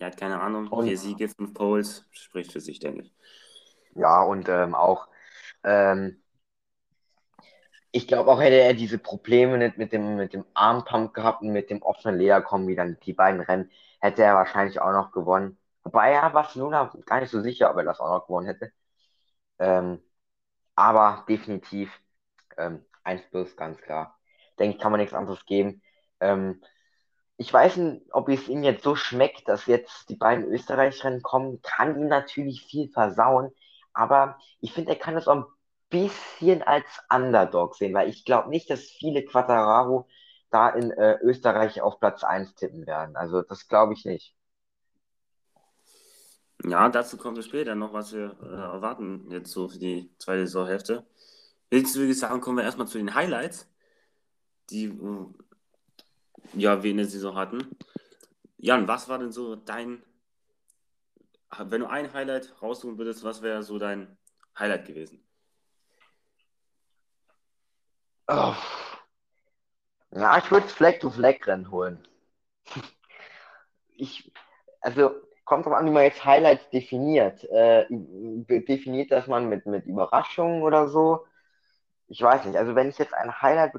[0.00, 0.66] Er hat keine Ahnung.
[0.68, 2.06] Und, Vier Siege, fünf Poles.
[2.10, 3.12] Spricht für sich, denke ich.
[3.94, 5.08] Ja, und ähm, auch,
[5.62, 6.22] ähm,
[7.92, 11.52] ich glaube auch hätte er diese Probleme nicht mit dem, mit dem Armpump gehabt und
[11.52, 13.70] mit dem offenen Lederkombi, dann die beiden Rennen,
[14.00, 15.58] hätte er wahrscheinlich auch noch gewonnen.
[15.82, 18.72] Wobei ja Barcelona gar nicht so sicher, ob er das auch noch gewonnen hätte.
[19.58, 20.00] Ähm,
[20.76, 21.90] aber definitiv
[22.56, 24.18] ähm, 1 plus, ganz klar.
[24.58, 25.82] Denke ich, kann man nichts anderes geben.
[26.20, 26.62] Ähm,
[27.40, 31.62] ich weiß nicht, ob es ihm jetzt so schmeckt, dass jetzt die beiden Österreicherinnen kommen,
[31.62, 33.50] kann ihm natürlich viel versauen.
[33.94, 35.44] Aber ich finde, er kann das auch ein
[35.88, 40.06] bisschen als Underdog sehen, weil ich glaube nicht, dass viele Quattararo
[40.50, 43.16] da in äh, Österreich auf Platz 1 tippen werden.
[43.16, 44.36] Also das glaube ich nicht.
[46.62, 50.46] Ja, dazu kommen wir später noch, was wir äh, erwarten jetzt so für die zweite
[50.46, 51.06] Saisonhälfte.
[51.70, 53.66] Jetzt würde ich sagen, kommen wir erstmal zu den Highlights,
[54.68, 54.92] die
[56.54, 57.76] ja, wir in der Saison hatten.
[58.58, 60.02] Jan, was war denn so dein,
[61.58, 64.18] wenn du ein Highlight raussuchen würdest, was wäre so dein
[64.58, 65.24] Highlight gewesen?
[68.28, 68.54] Oh.
[70.12, 72.06] Ja, ich würde Flag-to-Flag-Rennen holen.
[73.96, 74.32] Ich,
[74.80, 75.14] also,
[75.44, 77.44] kommt drauf an, wie man jetzt Highlights definiert.
[77.44, 81.26] Äh, definiert das man mit, mit Überraschungen oder so?
[82.08, 82.56] Ich weiß nicht.
[82.56, 83.72] Also, wenn ich jetzt ein Highlight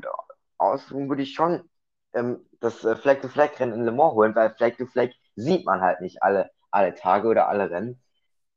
[0.57, 1.69] aussuchen würde ich schon
[2.13, 6.51] ähm, das äh, Flag-to-Flag-Rennen in Le Mans holen, weil Flag-to-Flag sieht man halt nicht alle,
[6.71, 8.01] alle Tage oder alle Rennen.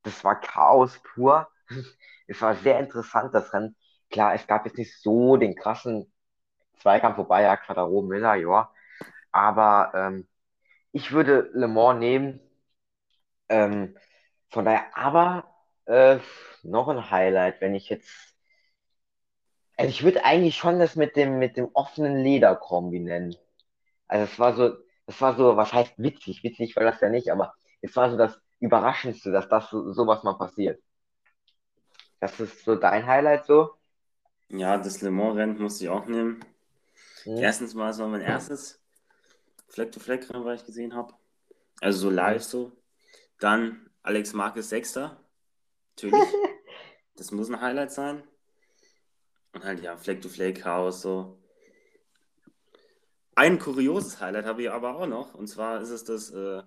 [0.03, 1.49] Das war Chaos pur.
[2.29, 3.77] es war sehr interessant, das Rennen.
[4.11, 6.13] Klar, es gab jetzt nicht so den krassen
[6.79, 8.71] Zweikampf, wobei ja Quadro Miller, ja.
[9.33, 10.29] Aber ähm,
[10.93, 12.41] ich würde Le Mans nehmen.
[13.49, 13.97] Ähm,
[14.51, 15.55] von daher, aber
[15.87, 16.19] äh,
[16.63, 18.35] noch ein Highlight, wenn ich jetzt.
[19.77, 23.37] Also ich würde eigentlich schon das mit dem, mit dem offenen Lederkombi nennen.
[24.09, 24.77] Also es war so,
[25.07, 26.43] es war so, was heißt witzig?
[26.43, 30.23] Witzig war das ja nicht, aber es war so das Überraschendste, dass das so, sowas
[30.23, 30.83] mal passiert.
[32.21, 33.75] Das ist so dein Highlight so?
[34.49, 36.45] Ja, das Le Mans-Rennen musste ich auch nehmen.
[37.25, 37.39] Mhm.
[37.39, 38.81] Erstens mal, es war mein erstes
[39.69, 41.15] Fleck-to-Fleck-Rennen, was ich gesehen habe.
[41.81, 42.73] Also so live so.
[43.41, 45.21] Dann Alex Marquez Sechster.
[45.91, 46.29] Natürlich.
[47.17, 48.23] das muss ein Highlight sein.
[49.53, 51.39] Und halt ja, Fleck-to-Fleck-Chaos so.
[53.37, 55.35] Ein kurioses Highlight habe ich aber auch noch.
[55.35, 56.63] Und zwar ist es das äh,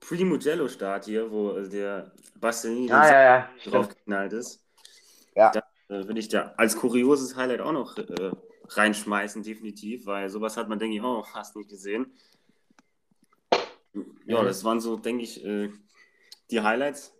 [0.00, 4.64] Primo-Jello-Start hier, wo äh, der Bastianini ah, ja, ja, draufgeknallt ist.
[5.34, 5.50] Ja.
[5.50, 8.32] Da äh, würde ich da als kurioses Highlight auch noch äh,
[8.68, 12.12] reinschmeißen, definitiv, weil sowas hat man, denke ich, auch fast nicht gesehen.
[14.26, 14.46] Ja, mhm.
[14.46, 15.70] das waren so, denke ich, äh,
[16.50, 17.14] die Highlights.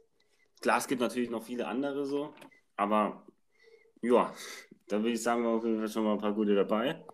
[0.61, 2.35] Klar, es gibt natürlich noch viele andere so,
[2.77, 3.27] aber
[4.03, 4.33] ja,
[4.89, 7.05] da würde ich sagen, wir auf jeden Fall schon mal ein paar gute dabei.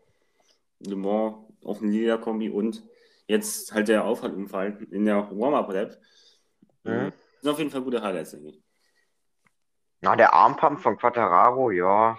[0.80, 2.82] Le Mans auf dem Liga-Kombi und
[3.26, 5.96] jetzt halt der Aufwandunfall in der Warm-Up-Lab.
[6.84, 7.12] Mhm.
[7.12, 8.62] Das sind auf jeden Fall gute Highlights, denke ich.
[10.00, 12.18] Na, der Armpump von Quattararo, ja,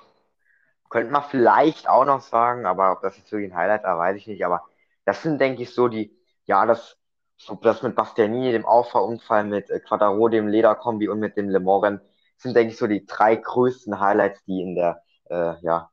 [0.90, 4.18] könnte man vielleicht auch noch sagen, aber ob das jetzt wirklich ein Highlight war, weiß
[4.18, 4.46] ich nicht.
[4.46, 4.64] Aber
[5.06, 6.16] das sind, denke ich, so die,
[6.46, 6.98] ja, das,
[7.38, 11.60] so das mit Bastianini, dem Auffahrunfall, mit äh, Quattaro, dem Lederkombi und mit dem Le
[11.60, 12.02] Mans
[12.38, 15.90] sind, denke ich, so die drei größten Highlights, die in der, äh, ja,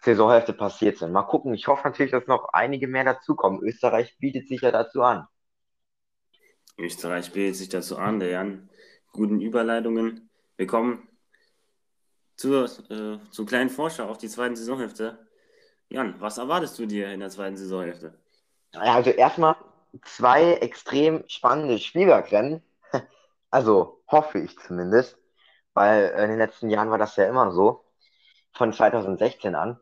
[0.00, 1.12] Saisonhälfte passiert sind.
[1.12, 1.54] Mal gucken.
[1.54, 3.62] Ich hoffe natürlich, dass noch einige mehr dazukommen.
[3.62, 5.26] Österreich bietet sich ja dazu an.
[6.78, 8.70] Österreich bietet sich dazu an, der Jan.
[9.12, 10.30] Guten Überleitungen.
[10.56, 11.08] Wir kommen
[12.36, 15.26] zur, äh, zur kleinen Vorschau auf die zweite Saisonhälfte.
[15.88, 18.16] Jan, was erwartest du dir in der zweiten Saisonhälfte?
[18.74, 19.56] Also erstmal
[20.04, 22.62] zwei extrem spannende Spielbergrennen.
[23.50, 25.16] Also hoffe ich zumindest,
[25.72, 27.82] weil in den letzten Jahren war das ja immer so.
[28.52, 29.80] Von 2016 an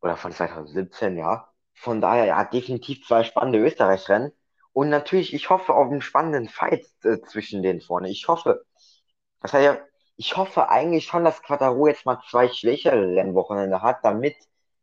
[0.00, 1.48] oder von 2017, ja.
[1.74, 4.32] Von daher, ja, definitiv zwei spannende Österreich-Rennen.
[4.72, 8.08] Und natürlich, ich hoffe auf einen spannenden Fight äh, zwischen denen vorne.
[8.10, 8.64] Ich hoffe,
[9.40, 9.78] das heißt ja,
[10.16, 14.36] ich hoffe eigentlich schon, dass Quattaro jetzt mal zwei schwächere Rennwochenende hat, damit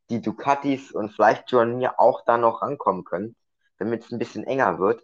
[0.09, 3.36] die Ducatis und vielleicht Journey auch da noch rankommen können,
[3.80, 5.03] damit es ein bisschen enger wird.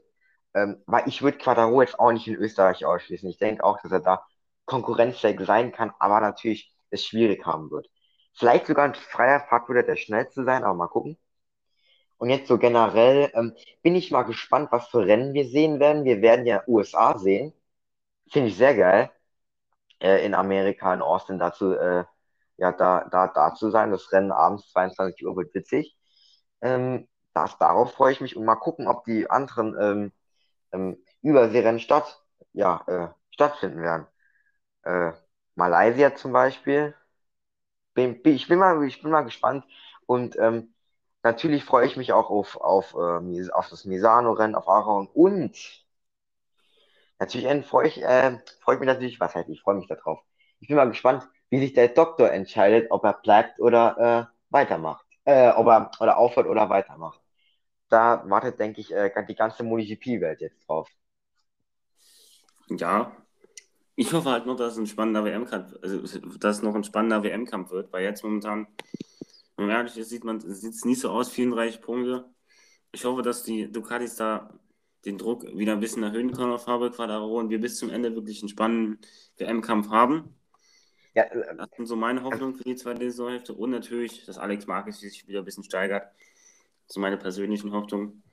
[0.54, 3.30] Ähm, weil ich würde Quattaro jetzt auch nicht in Österreich ausschließen.
[3.30, 4.26] Ich denke auch, dass er da
[4.66, 7.90] konkurrenzfähig sein kann, aber natürlich es schwierig haben wird.
[8.34, 11.18] Vielleicht sogar ein freier Fahrt würde der schnellste sein, aber mal gucken.
[12.18, 16.04] Und jetzt so generell ähm, bin ich mal gespannt, was für Rennen wir sehen werden.
[16.06, 17.54] Wir werden ja USA sehen.
[18.32, 19.12] Finde ich sehr geil.
[20.00, 22.06] Äh, in Amerika, in Austin dazu, äh,
[22.58, 23.92] ja, da, da, da zu sein.
[23.92, 25.98] Das Rennen abends 22 Uhr wird witzig.
[26.62, 30.12] Ähm, das, darauf freue ich mich und mal gucken, ob die anderen ähm,
[30.74, 32.24] ähm, Überseerennen statt,
[32.54, 34.08] ja, äh, stattfinden werden.
[34.84, 35.14] Äh,
[35.56, 36.96] Malaysia zum Beispiel,
[37.94, 39.66] bin, bin, ich, bin mal, ich bin mal gespannt.
[40.06, 40.74] Und ähm,
[41.24, 45.08] natürlich freue ich mich auch auf, auf, äh, auf das Misano-Rennen, auf Aaron.
[45.08, 45.86] Und
[47.20, 50.20] natürlich freue ich, äh, freue ich mich natürlich, was heißt, ich freue mich darauf.
[50.60, 55.06] Ich bin mal gespannt, wie sich der Doktor entscheidet, ob er bleibt oder äh, weitermacht.
[55.26, 57.20] Äh, ob er oder aufhört oder weitermacht.
[57.90, 60.90] Da wartet, denke ich, äh, die ganze MotoGP-Welt jetzt drauf.
[62.70, 63.12] Ja,
[64.02, 66.02] ich hoffe halt nur, dass es ein spannender WM-Kampf, also
[66.40, 68.66] dass noch ein spannender WM-Kampf wird, weil jetzt momentan,
[69.56, 72.26] wenn man ehrlich ist, sieht man, sieht es nicht so aus, 34 Punkte.
[72.92, 74.60] Ich hoffe, dass die Ducatis da
[75.06, 78.16] den Druck wieder ein bisschen erhöhen können auf Fabio Quadraro und wir bis zum Ende
[78.16, 79.00] wirklich einen spannenden
[79.38, 80.36] WM-Kampf haben.
[81.14, 84.66] Ja, äh, das sind so meine Hoffnungen für die zweite Saisonhälfte und natürlich, dass Alex
[84.66, 86.08] Marquez sich wieder ein bisschen steigert.
[86.88, 88.24] So meine persönlichen Hoffnungen.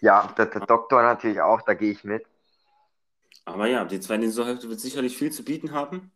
[0.00, 2.24] Ja, der, der Doktor natürlich auch, da gehe ich mit.
[3.44, 6.10] Aber ja, die zweite Saisonhälfte wird sicherlich viel zu bieten haben.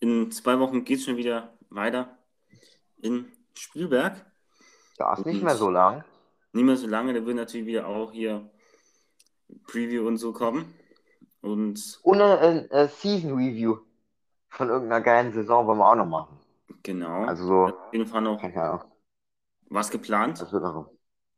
[0.00, 2.18] In zwei Wochen geht es schon wieder weiter
[3.00, 4.24] in Spielberg.
[4.98, 6.04] Da ist nicht mehr so lang.
[6.52, 8.50] Nicht mehr so lange, da wird natürlich wieder auch hier
[9.66, 10.74] Preview und so kommen.
[11.40, 13.78] Und, und eine, eine Season Review
[14.48, 16.38] von irgendeiner geilen Saison wollen wir auch noch machen.
[16.82, 17.24] Genau.
[17.24, 17.64] Also so.
[17.66, 18.84] Auf jeden Fall noch ja.
[19.70, 20.46] was geplant.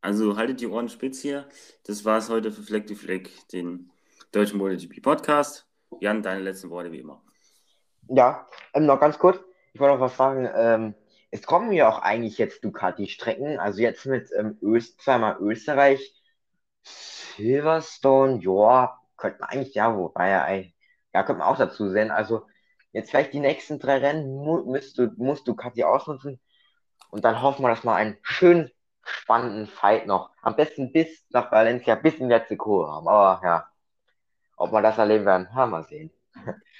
[0.00, 1.48] Also haltet die Ohren spitz hier.
[1.86, 3.90] Das war es heute für Fleck die Fleck, den
[4.34, 5.64] Deutschen MotoGP Podcast.
[6.00, 7.22] Jan, deine letzten Worte wie immer.
[8.08, 9.38] Ja, ähm, noch ganz kurz.
[9.72, 10.50] Ich wollte noch was sagen.
[10.52, 10.94] Ähm,
[11.30, 13.60] es kommen ja auch eigentlich jetzt Ducati-Strecken.
[13.60, 16.20] Also jetzt mit ähm, Öst, zweimal Österreich,
[16.82, 22.10] Silverstone, ja, könnte man eigentlich, ja, wobei ja, ja, könnte man auch dazu sehen.
[22.10, 22.44] Also
[22.90, 26.40] jetzt vielleicht die nächsten drei Rennen mu musst, du, musst Ducati ausnutzen.
[27.10, 28.72] Und dann hoffen wir, dass wir einen schönen,
[29.04, 33.06] spannenden Fight noch, am besten bis nach Valencia, bis in der Kurve haben.
[33.06, 33.68] Aber ja,
[34.56, 36.10] ob wir das erleben werden, haben wir sehen.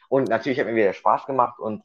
[0.09, 1.83] Und natürlich hat mir wieder Spaß gemacht und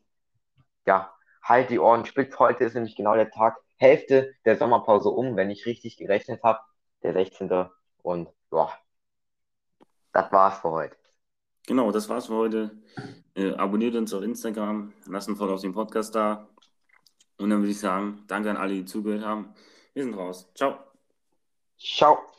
[0.86, 2.38] ja, halt die Ohren spitz.
[2.40, 6.60] Heute ist nämlich genau der Tag, Hälfte der Sommerpause um, wenn ich richtig gerechnet habe,
[7.02, 7.70] der 16.
[8.02, 8.72] Und ja,
[10.12, 10.98] das war's für heute.
[11.66, 12.72] Genau, das war's für heute.
[13.36, 16.48] Äh, abonniert uns auf Instagram, lasst ein Follow auf den Podcast da.
[17.38, 19.54] Und dann würde ich sagen, danke an alle, die zugehört haben.
[19.94, 20.52] Wir sind raus.
[20.56, 20.78] Ciao.
[21.78, 22.39] Ciao.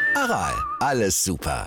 [0.15, 1.59] Aral, alles super.